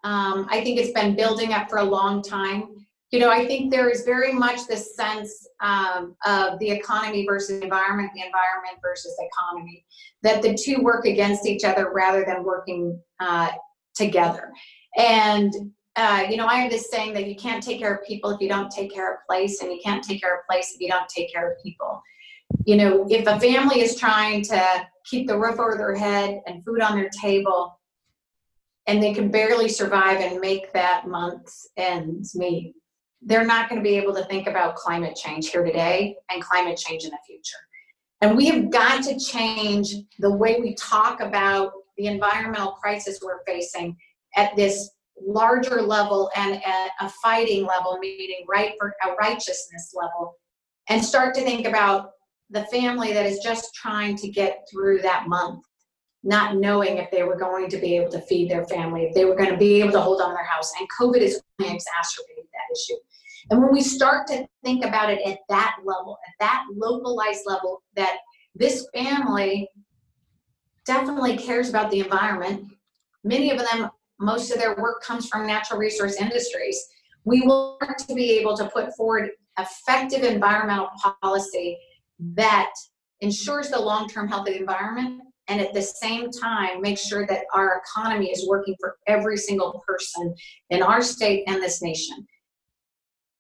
Um, 0.02 0.48
I 0.50 0.64
think 0.64 0.81
it's 0.81 0.90
been 0.90 1.14
building 1.14 1.52
up 1.52 1.70
for 1.70 1.78
a 1.78 1.85
long 1.85 2.20
time. 2.20 2.70
You 3.12 3.20
know, 3.20 3.31
I 3.31 3.46
think 3.46 3.70
there 3.70 3.88
is 3.88 4.02
very 4.02 4.33
much 4.33 4.66
this 4.66 4.96
sense 4.96 5.46
um, 5.61 6.16
of 6.26 6.59
the 6.59 6.68
economy 6.68 7.24
versus 7.24 7.62
environment, 7.62 8.11
the 8.16 8.22
environment 8.22 8.78
versus 8.83 9.16
economy, 9.20 9.85
that 10.24 10.42
the 10.42 10.54
two 10.54 10.83
work 10.83 11.07
against 11.07 11.46
each 11.46 11.62
other 11.62 11.92
rather 11.94 12.24
than 12.24 12.42
working 12.42 13.00
uh, 13.20 13.50
together. 13.94 14.50
And 14.96 15.54
uh, 15.98 16.24
you 16.30 16.37
know, 16.37 16.46
I 16.46 16.58
have 16.58 16.70
this 16.70 16.90
saying 16.90 17.12
that 17.14 17.26
you 17.26 17.34
can't 17.34 17.61
take 17.61 17.80
care 17.80 17.92
of 17.92 18.06
people 18.06 18.30
if 18.30 18.40
you 18.40 18.48
don't 18.48 18.70
take 18.70 18.94
care 18.94 19.12
of 19.12 19.18
place, 19.28 19.61
and 19.61 19.72
you 19.72 19.80
can't 19.84 20.02
take 20.02 20.20
care 20.22 20.37
of 20.37 20.46
place 20.48 20.72
if 20.72 20.80
you 20.80 20.88
don't 20.88 21.08
take 21.08 21.32
care 21.32 21.50
of 21.50 21.58
people. 21.61 22.00
You 22.64 22.76
know, 22.76 23.06
if 23.11 23.26
a 23.26 23.40
family 23.40 23.80
is 23.80 23.96
trying 23.96 24.42
to 24.44 24.87
keep 25.04 25.26
the 25.26 25.37
roof 25.37 25.58
over 25.58 25.76
their 25.76 25.96
head 25.96 26.40
and 26.46 26.64
food 26.64 26.82
on 26.82 26.96
their 26.96 27.11
table, 27.20 27.80
and 28.87 29.02
they 29.02 29.12
can 29.12 29.28
barely 29.28 29.68
survive 29.68 30.20
and 30.20 30.40
make 30.40 30.72
that 30.72 31.08
month's 31.08 31.68
ends 31.76 32.37
meet, 32.37 32.74
they're 33.20 33.44
not 33.44 33.68
going 33.68 33.82
to 33.82 33.84
be 33.88 33.96
able 33.96 34.14
to 34.14 34.24
think 34.26 34.46
about 34.46 34.76
climate 34.76 35.16
change 35.16 35.50
here 35.50 35.64
today 35.64 36.14
and 36.30 36.40
climate 36.40 36.78
change 36.78 37.02
in 37.02 37.11
the 37.11 37.18
future. 37.26 37.58
And 38.20 38.37
we 38.37 38.46
have 38.46 38.70
got 38.70 39.02
to 39.02 39.18
change 39.18 39.94
the 40.20 40.30
way 40.30 40.61
we 40.61 40.76
talk 40.76 41.20
about 41.20 41.72
the 41.96 42.06
environmental 42.06 42.72
crisis 42.72 43.18
we're 43.20 43.42
facing 43.44 43.96
at 44.37 44.54
this 44.54 44.90
larger 45.24 45.83
level 45.83 46.31
and 46.37 46.57
at 46.64 46.90
a 47.00 47.09
fighting 47.22 47.66
level, 47.66 47.98
meaning 48.00 48.44
right 48.48 48.72
for 48.78 48.94
a 49.04 49.12
righteousness 49.14 49.94
level, 49.94 50.35
and 50.88 51.04
start 51.04 51.35
to 51.35 51.42
think 51.42 51.66
about 51.66 52.11
the 52.50 52.64
family 52.66 53.12
that 53.12 53.26
is 53.26 53.40
just 53.40 53.74
trying 53.74 54.16
to 54.16 54.28
get 54.28 54.66
through 54.72 55.02
that 55.02 55.28
month, 55.28 55.62
not 56.22 56.57
knowing 56.57 56.96
if 56.96 57.11
they 57.11 57.22
were 57.22 57.37
going 57.37 57.68
to 57.68 57.76
be 57.76 57.96
able 57.96 58.11
to 58.11 58.20
feed 58.22 58.50
their 58.50 58.64
family, 58.66 59.04
if 59.04 59.14
they 59.14 59.24
were 59.24 59.37
going 59.37 59.50
to 59.50 59.57
be 59.57 59.81
able 59.81 59.92
to 59.92 60.00
hold 60.00 60.20
on 60.20 60.33
their 60.33 60.44
house. 60.44 60.72
And 60.78 60.88
COVID 60.98 61.20
has 61.20 61.40
exacerbated 61.61 62.44
that 62.52 62.76
issue. 62.76 62.98
And 63.50 63.61
when 63.61 63.72
we 63.72 63.83
start 63.83 64.26
to 64.28 64.46
think 64.64 64.85
about 64.85 65.11
it 65.11 65.20
at 65.26 65.38
that 65.48 65.76
level, 65.85 66.18
at 66.26 66.35
that 66.40 66.64
localized 66.74 67.42
level, 67.46 67.83
that 67.96 68.18
this 68.54 68.87
family 68.94 69.68
definitely 70.87 71.37
cares 71.37 71.68
about 71.68 71.90
the 71.90 72.00
environment. 72.00 72.64
Many 73.24 73.50
of 73.50 73.59
them, 73.59 73.90
most 74.20 74.50
of 74.50 74.59
their 74.59 74.74
work 74.76 75.02
comes 75.02 75.28
from 75.28 75.46
natural 75.46 75.78
resource 75.78 76.16
industries. 76.16 76.83
We 77.24 77.42
want 77.42 77.98
to 78.07 78.14
be 78.14 78.38
able 78.38 78.57
to 78.57 78.68
put 78.70 78.94
forward 78.96 79.31
effective 79.59 80.22
environmental 80.22 80.88
policy 81.22 81.78
that 82.35 82.72
ensures 83.20 83.68
the 83.68 83.78
long-term 83.78 84.28
health 84.28 84.48
of 84.48 84.54
the 84.54 84.61
environment 84.61 85.22
and 85.48 85.61
at 85.61 85.72
the 85.72 85.83
same 85.83 86.31
time 86.31 86.81
make 86.81 86.98
sure 86.98 87.26
that 87.26 87.44
our 87.54 87.83
economy 87.85 88.31
is 88.31 88.46
working 88.46 88.76
for 88.78 88.96
every 89.07 89.37
single 89.37 89.83
person 89.87 90.35
in 90.70 90.83
our 90.83 91.02
state 91.02 91.44
and 91.48 91.62
this 91.62 91.83
nation 91.83 92.26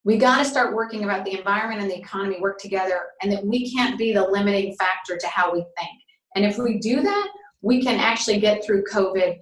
we 0.04 0.16
got 0.16 0.38
to 0.38 0.44
start 0.44 0.74
working 0.74 1.04
about 1.04 1.24
the 1.24 1.36
environment 1.36 1.82
and 1.82 1.90
the 1.90 1.98
economy 1.98 2.40
work 2.40 2.58
together 2.58 3.02
and 3.22 3.30
that 3.30 3.44
we 3.44 3.70
can't 3.72 3.98
be 3.98 4.12
the 4.12 4.22
limiting 4.22 4.74
factor 4.76 5.16
to 5.16 5.26
how 5.28 5.52
we 5.52 5.60
think 5.60 6.00
and 6.34 6.44
if 6.44 6.58
we 6.58 6.78
do 6.78 7.00
that 7.02 7.28
we 7.62 7.82
can 7.82 7.98
actually 8.00 8.40
get 8.40 8.64
through 8.64 8.82
covid 8.84 9.36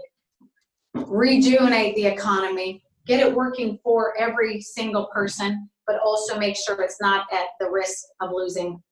rejuvenate 1.06 1.94
the 1.96 2.06
economy 2.06 2.82
get 3.06 3.20
it 3.20 3.34
working 3.34 3.78
for 3.82 4.18
every 4.18 4.60
single 4.60 5.06
person 5.06 5.68
but 5.86 6.00
also 6.00 6.38
make 6.38 6.56
sure 6.56 6.80
it's 6.82 7.00
not 7.00 7.26
at 7.32 7.46
the 7.60 7.70
risk 7.70 8.04
of 8.20 8.30
losing 8.32 8.82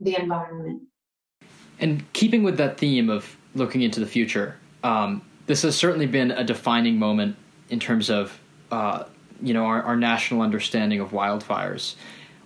the 0.00 0.18
environment 0.18 0.82
and 1.80 2.04
keeping 2.12 2.42
with 2.42 2.56
that 2.56 2.78
theme 2.78 3.10
of 3.10 3.36
looking 3.54 3.82
into 3.82 4.00
the 4.00 4.06
future 4.06 4.56
um, 4.84 5.22
this 5.46 5.62
has 5.62 5.76
certainly 5.76 6.06
been 6.06 6.30
a 6.30 6.44
defining 6.44 6.98
moment 6.98 7.36
in 7.70 7.80
terms 7.80 8.10
of 8.10 8.38
uh, 8.70 9.04
you 9.42 9.54
know 9.54 9.64
our, 9.64 9.82
our 9.82 9.96
national 9.96 10.42
understanding 10.42 11.00
of 11.00 11.10
wildfires. 11.10 11.94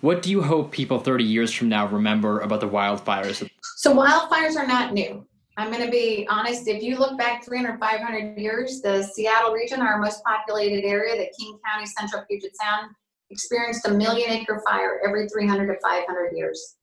What 0.00 0.22
do 0.22 0.31
you 0.31 0.42
hope 0.42 0.70
people 0.70 1.00
30 1.00 1.24
years 1.24 1.52
from 1.52 1.68
now 1.68 1.87
remember 1.87 2.40
about 2.40 2.61
the 2.61 2.68
wildfires? 2.68 3.48
So 3.76 3.94
wildfires 3.94 4.57
are 4.57 4.66
not 4.66 4.92
new. 4.92 5.26
I'm 5.59 5.73
going 5.73 5.85
to 5.85 5.90
be 5.90 6.25
honest. 6.31 6.68
If 6.68 6.85
you 6.85 6.97
look 6.97 7.18
back 7.18 7.44
300, 7.44 7.81
500 7.81 8.38
years, 8.38 8.81
the 8.81 9.03
Seattle 9.03 9.53
region, 9.53 9.83
our 9.83 9.99
most 9.99 10.23
populated 10.23 10.87
area, 10.87 11.16
the 11.16 11.29
King 11.37 11.59
County, 11.66 11.85
Central 11.85 12.23
Puget 12.31 12.53
Sound, 12.57 12.92
experienced 13.31 13.85
a 13.88 13.90
million 13.90 14.31
acre 14.31 14.62
fire 14.64 15.01
every 15.05 15.29
300 15.29 15.66
to 15.66 15.81
500 15.81 16.37
years. 16.37 16.77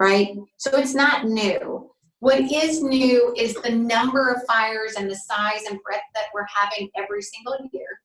Right? 0.00 0.34
So 0.56 0.78
it's 0.78 0.94
not 0.94 1.26
new. 1.26 1.90
What 2.20 2.40
is 2.40 2.82
new 2.82 3.34
is 3.36 3.54
the 3.56 3.70
number 3.70 4.30
of 4.30 4.46
fires 4.46 4.94
and 4.96 5.10
the 5.10 5.16
size 5.16 5.64
and 5.68 5.78
breadth 5.82 6.02
that 6.14 6.24
we're 6.32 6.46
having 6.54 6.88
every 6.96 7.20
single 7.20 7.58
year. 7.70 8.00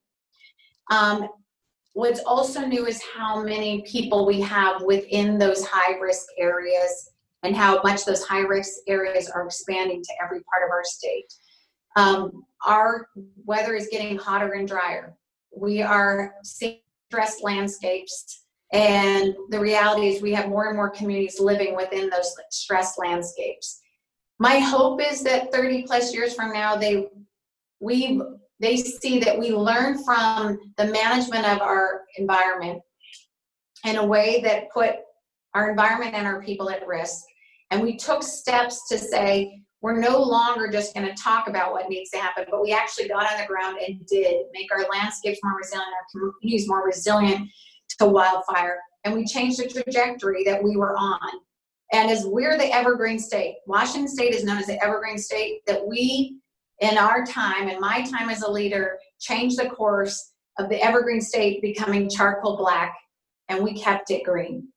Um, 0.90 1.26
what's 1.94 2.20
also 2.20 2.66
new 2.66 2.86
is 2.86 3.02
how 3.16 3.42
many 3.42 3.82
people 3.90 4.26
we 4.26 4.42
have 4.42 4.82
within 4.82 5.38
those 5.38 5.64
high 5.64 5.98
risk 5.98 6.26
areas 6.38 7.12
and 7.46 7.56
how 7.56 7.80
much 7.82 8.04
those 8.04 8.24
high 8.24 8.40
risk 8.40 8.72
areas 8.88 9.30
are 9.30 9.46
expanding 9.46 10.02
to 10.02 10.12
every 10.22 10.40
part 10.40 10.64
of 10.64 10.70
our 10.70 10.82
state. 10.84 11.32
Um, 11.96 12.44
our 12.66 13.08
weather 13.44 13.74
is 13.74 13.88
getting 13.90 14.18
hotter 14.18 14.52
and 14.54 14.66
drier. 14.66 15.16
We 15.56 15.80
are 15.80 16.34
seeing 16.42 16.80
stressed 17.08 17.44
landscapes, 17.44 18.42
and 18.72 19.34
the 19.50 19.60
reality 19.60 20.08
is 20.08 20.20
we 20.20 20.34
have 20.34 20.48
more 20.48 20.66
and 20.66 20.76
more 20.76 20.90
communities 20.90 21.38
living 21.38 21.76
within 21.76 22.10
those 22.10 22.34
stressed 22.50 22.98
landscapes. 22.98 23.80
My 24.40 24.58
hope 24.58 25.00
is 25.00 25.22
that 25.22 25.52
30 25.52 25.84
plus 25.84 26.12
years 26.12 26.34
from 26.34 26.52
now, 26.52 26.76
they 26.76 27.06
we 27.80 28.20
they 28.58 28.76
see 28.76 29.20
that 29.20 29.38
we 29.38 29.52
learn 29.52 30.02
from 30.02 30.58
the 30.76 30.86
management 30.86 31.46
of 31.46 31.60
our 31.60 32.02
environment 32.16 32.82
in 33.84 33.96
a 33.96 34.04
way 34.04 34.40
that 34.42 34.70
put 34.72 34.96
our 35.54 35.70
environment 35.70 36.14
and 36.14 36.26
our 36.26 36.42
people 36.42 36.68
at 36.70 36.86
risk. 36.86 37.24
And 37.70 37.82
we 37.82 37.96
took 37.96 38.22
steps 38.22 38.88
to 38.88 38.98
say, 38.98 39.60
we're 39.82 39.98
no 39.98 40.20
longer 40.20 40.68
just 40.68 40.94
going 40.94 41.06
to 41.06 41.22
talk 41.22 41.48
about 41.48 41.72
what 41.72 41.88
needs 41.88 42.10
to 42.10 42.18
happen, 42.18 42.44
but 42.50 42.62
we 42.62 42.72
actually 42.72 43.08
got 43.08 43.30
on 43.30 43.40
the 43.40 43.46
ground 43.46 43.78
and 43.86 44.04
did 44.06 44.46
make 44.52 44.68
our 44.72 44.86
landscapes 44.90 45.38
more 45.44 45.56
resilient, 45.56 45.88
our 45.92 46.32
communities 46.40 46.68
more 46.68 46.84
resilient 46.84 47.48
to 47.98 48.06
wildfire. 48.06 48.78
And 49.04 49.14
we 49.14 49.24
changed 49.24 49.58
the 49.58 49.68
trajectory 49.68 50.44
that 50.44 50.62
we 50.62 50.76
were 50.76 50.96
on. 50.96 51.20
And 51.92 52.10
as 52.10 52.24
we're 52.26 52.58
the 52.58 52.72
evergreen 52.74 53.18
state, 53.18 53.56
Washington 53.66 54.08
State 54.08 54.34
is 54.34 54.44
known 54.44 54.58
as 54.58 54.66
the 54.66 54.82
evergreen 54.82 55.18
state, 55.18 55.60
that 55.66 55.86
we 55.86 56.40
in 56.80 56.98
our 56.98 57.24
time 57.24 57.68
and 57.68 57.80
my 57.80 58.02
time 58.02 58.28
as 58.28 58.42
a 58.42 58.50
leader 58.50 58.98
changed 59.20 59.58
the 59.58 59.70
course 59.70 60.32
of 60.58 60.68
the 60.68 60.82
evergreen 60.82 61.20
state 61.20 61.62
becoming 61.62 62.08
charcoal 62.08 62.56
black 62.56 62.94
and 63.48 63.62
we 63.62 63.78
kept 63.80 64.10
it 64.10 64.24
green 64.24 64.68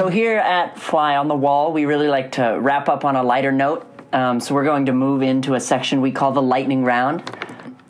so 0.00 0.08
here 0.08 0.38
at 0.38 0.78
fly 0.78 1.14
on 1.16 1.28
the 1.28 1.34
wall 1.34 1.74
we 1.74 1.84
really 1.84 2.08
like 2.08 2.32
to 2.32 2.56
wrap 2.62 2.88
up 2.88 3.04
on 3.04 3.16
a 3.16 3.22
lighter 3.22 3.52
note 3.52 3.86
um, 4.14 4.40
so 4.40 4.54
we're 4.54 4.64
going 4.64 4.86
to 4.86 4.94
move 4.94 5.20
into 5.20 5.56
a 5.56 5.60
section 5.60 6.00
we 6.00 6.10
call 6.10 6.32
the 6.32 6.40
lightning 6.40 6.82
round 6.84 7.22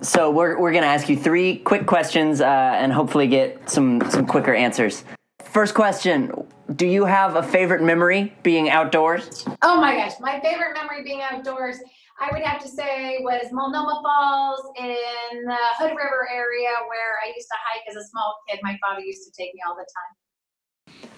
so 0.00 0.28
we're, 0.28 0.58
we're 0.58 0.72
going 0.72 0.82
to 0.82 0.88
ask 0.88 1.08
you 1.08 1.16
three 1.16 1.58
quick 1.58 1.86
questions 1.86 2.40
uh, 2.40 2.74
and 2.76 2.92
hopefully 2.92 3.28
get 3.28 3.70
some, 3.70 4.02
some 4.10 4.26
quicker 4.26 4.52
answers 4.52 5.04
First 5.44 5.74
question 5.74 6.32
Do 6.74 6.84
you 6.84 7.04
have 7.04 7.36
a 7.36 7.44
favorite 7.44 7.80
memory 7.80 8.34
being 8.42 8.70
outdoors? 8.70 9.44
Oh 9.62 9.80
my 9.80 9.94
gosh, 9.94 10.14
my 10.18 10.40
favorite 10.40 10.74
memory 10.74 11.04
being 11.04 11.22
outdoors, 11.22 11.78
I 12.20 12.28
would 12.32 12.42
have 12.42 12.60
to 12.62 12.68
say, 12.68 13.18
was 13.20 13.52
Multnomah 13.52 14.00
Falls 14.02 14.72
in 14.76 15.44
the 15.46 15.64
Hood 15.78 15.90
River 15.90 16.28
area 16.34 16.70
where 16.88 17.22
I 17.24 17.28
used 17.36 17.46
to 17.46 17.58
hike 17.70 17.82
as 17.88 17.94
a 17.94 18.04
small 18.08 18.34
kid. 18.48 18.58
My 18.64 18.76
father 18.84 19.00
used 19.00 19.22
to 19.26 19.32
take 19.32 19.54
me 19.54 19.60
all 19.64 19.76
the 19.76 19.86
time. 19.86 20.19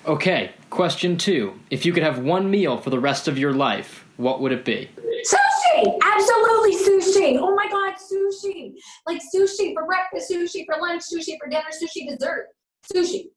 Okay, 0.06 0.52
question 0.70 1.16
two. 1.16 1.58
If 1.70 1.86
you 1.86 1.92
could 1.92 2.02
have 2.02 2.18
one 2.18 2.50
meal 2.50 2.76
for 2.76 2.90
the 2.90 2.98
rest 2.98 3.28
of 3.28 3.38
your 3.38 3.52
life, 3.52 4.04
what 4.16 4.40
would 4.40 4.52
it 4.52 4.64
be? 4.64 4.90
Sushi! 4.98 5.98
Absolutely 6.02 6.76
sushi! 6.76 7.38
Oh 7.38 7.54
my 7.54 7.68
god, 7.68 7.94
sushi! 7.94 8.74
Like 9.06 9.20
sushi 9.34 9.72
for 9.74 9.86
breakfast, 9.86 10.30
sushi 10.30 10.64
for 10.66 10.80
lunch, 10.80 11.02
sushi 11.02 11.36
for 11.40 11.48
dinner, 11.48 11.64
sushi 11.70 12.08
dessert. 12.08 12.48
Sushi. 12.92 13.30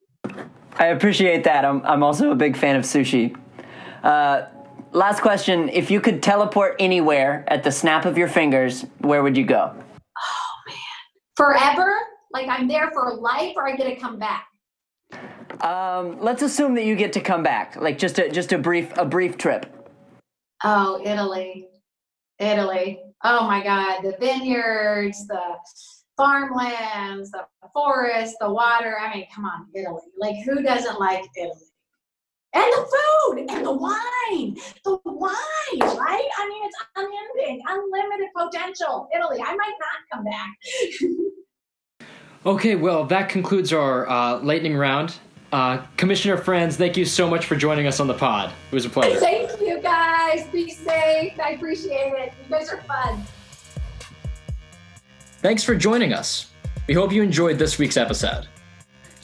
I 0.78 0.88
appreciate 0.88 1.44
that. 1.44 1.66
I'm, 1.66 1.86
I'm 1.86 2.04
also 2.04 2.32
a 2.32 2.36
big 2.36 2.58
fan 2.58 2.76
of 2.76 2.84
sushi. 2.84 3.38
Uh, 4.04 4.48
last 4.92 5.22
question. 5.22 5.70
If 5.70 5.92
you 5.92 6.02
could 6.02 6.24
teleport 6.24 6.76
anywhere 6.80 7.44
at 7.48 7.64
the 7.64 7.72
snap 7.72 8.06
of 8.06 8.18
your 8.18 8.28
fingers, 8.28 8.86
where 9.00 9.22
would 9.24 9.38
you 9.38 9.46
go? 9.46 9.72
Oh, 9.72 10.56
man. 10.68 10.76
Forever? 11.38 11.96
Like 12.34 12.50
I'm 12.50 12.68
there 12.68 12.92
for 12.92 13.14
life 13.14 13.54
or 13.56 13.68
I 13.68 13.76
get 13.76 13.86
to 13.86 13.96
come 13.96 14.20
back? 14.20 14.48
Um, 15.62 16.20
let's 16.20 16.42
assume 16.42 16.76
that 16.76 16.86
you 16.86 16.96
get 16.96 17.14
to 17.14 17.22
come 17.22 17.44
back, 17.44 17.76
like 17.76 17.98
just 17.98 18.20
a 18.20 18.30
just 18.30 18.52
a 18.52 18.58
brief 18.58 18.92
a 18.98 19.06
brief 19.06 19.38
trip. 19.38 19.66
Oh, 20.64 21.02
Italy, 21.06 21.68
Italy. 22.40 23.02
Oh 23.24 23.48
my 23.48 23.64
God, 23.64 24.02
the 24.04 24.16
vineyards, 24.20 25.26
the 25.28 25.42
farmlands, 26.18 27.32
the 27.32 27.46
forest, 27.74 28.36
the 28.40 28.52
water. 28.52 28.98
I 29.00 29.14
mean, 29.14 29.28
come 29.34 29.46
on, 29.46 29.68
Italy. 29.74 30.02
Like, 30.18 30.36
who 30.46 30.62
doesn't 30.62 31.00
like 31.00 31.26
Italy? 31.38 31.72
And 32.54 32.72
the 32.72 32.86
food 32.86 33.46
and 33.50 33.66
the 33.66 33.74
wine, 33.74 34.58
the 34.86 34.98
wine, 35.04 35.98
right? 35.98 36.30
I 36.38 36.48
mean, 36.48 36.64
it's 36.64 36.78
unending, 36.96 37.62
unlimited 37.68 38.30
potential. 38.36 39.10
Italy, 39.14 39.42
I 39.42 39.56
might 39.56 39.74
not 39.80 40.14
come 40.14 40.24
back. 40.24 40.56
okay, 42.46 42.76
well, 42.76 43.06
that 43.06 43.30
concludes 43.30 43.74
our 43.74 44.08
uh, 44.10 44.40
lightning 44.40 44.76
round. 44.76 45.16
Uh, 45.52 45.78
Commissioner 45.98 46.38
Franz, 46.38 46.76
thank 46.76 46.98
you 46.98 47.06
so 47.06 47.30
much 47.30 47.46
for 47.46 47.56
joining 47.56 47.88
us 47.88 48.00
on 48.00 48.08
the 48.08 48.14
pod. 48.14 48.52
It 48.72 48.76
was 48.76 48.86
a 48.86 48.90
pleasure. 48.90 49.20
Thank 49.20 49.60
you, 49.62 49.80
guys. 49.80 50.48
Be 50.48 50.70
safe. 50.70 51.40
I 51.40 51.52
appreciate 51.52 52.14
it. 52.14 52.34
You 52.44 52.50
guys 52.50 52.70
are 52.70 52.82
fun. 52.82 53.24
Thanks 55.42 55.64
for 55.64 55.76
joining 55.76 56.12
us. 56.12 56.52
We 56.88 56.94
hope 56.94 57.12
you 57.12 57.24
enjoyed 57.24 57.58
this 57.58 57.78
week's 57.78 57.98
episode. 57.98 58.48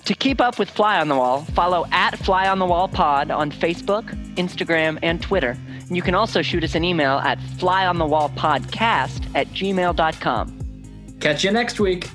To 0.05 0.15
keep 0.15 0.41
up 0.41 0.57
with 0.57 0.69
Fly 0.69 0.99
on 0.99 1.07
the 1.07 1.15
Wall, 1.15 1.41
follow 1.53 1.85
at 1.91 2.17
Fly 2.19 2.47
on 2.47 2.59
the 2.59 2.65
Wall 2.65 2.87
Pod 2.87 3.29
on 3.29 3.51
Facebook, 3.51 4.05
Instagram, 4.35 4.97
and 5.03 5.21
Twitter. 5.21 5.57
And 5.87 5.95
you 5.95 6.01
can 6.01 6.15
also 6.15 6.41
shoot 6.41 6.63
us 6.63 6.75
an 6.75 6.83
email 6.83 7.19
at 7.19 7.39
flyonthewallpodcast 7.39 9.35
at 9.35 9.47
gmail.com. 9.49 10.57
Catch 11.19 11.43
you 11.43 11.51
next 11.51 11.79
week. 11.79 12.09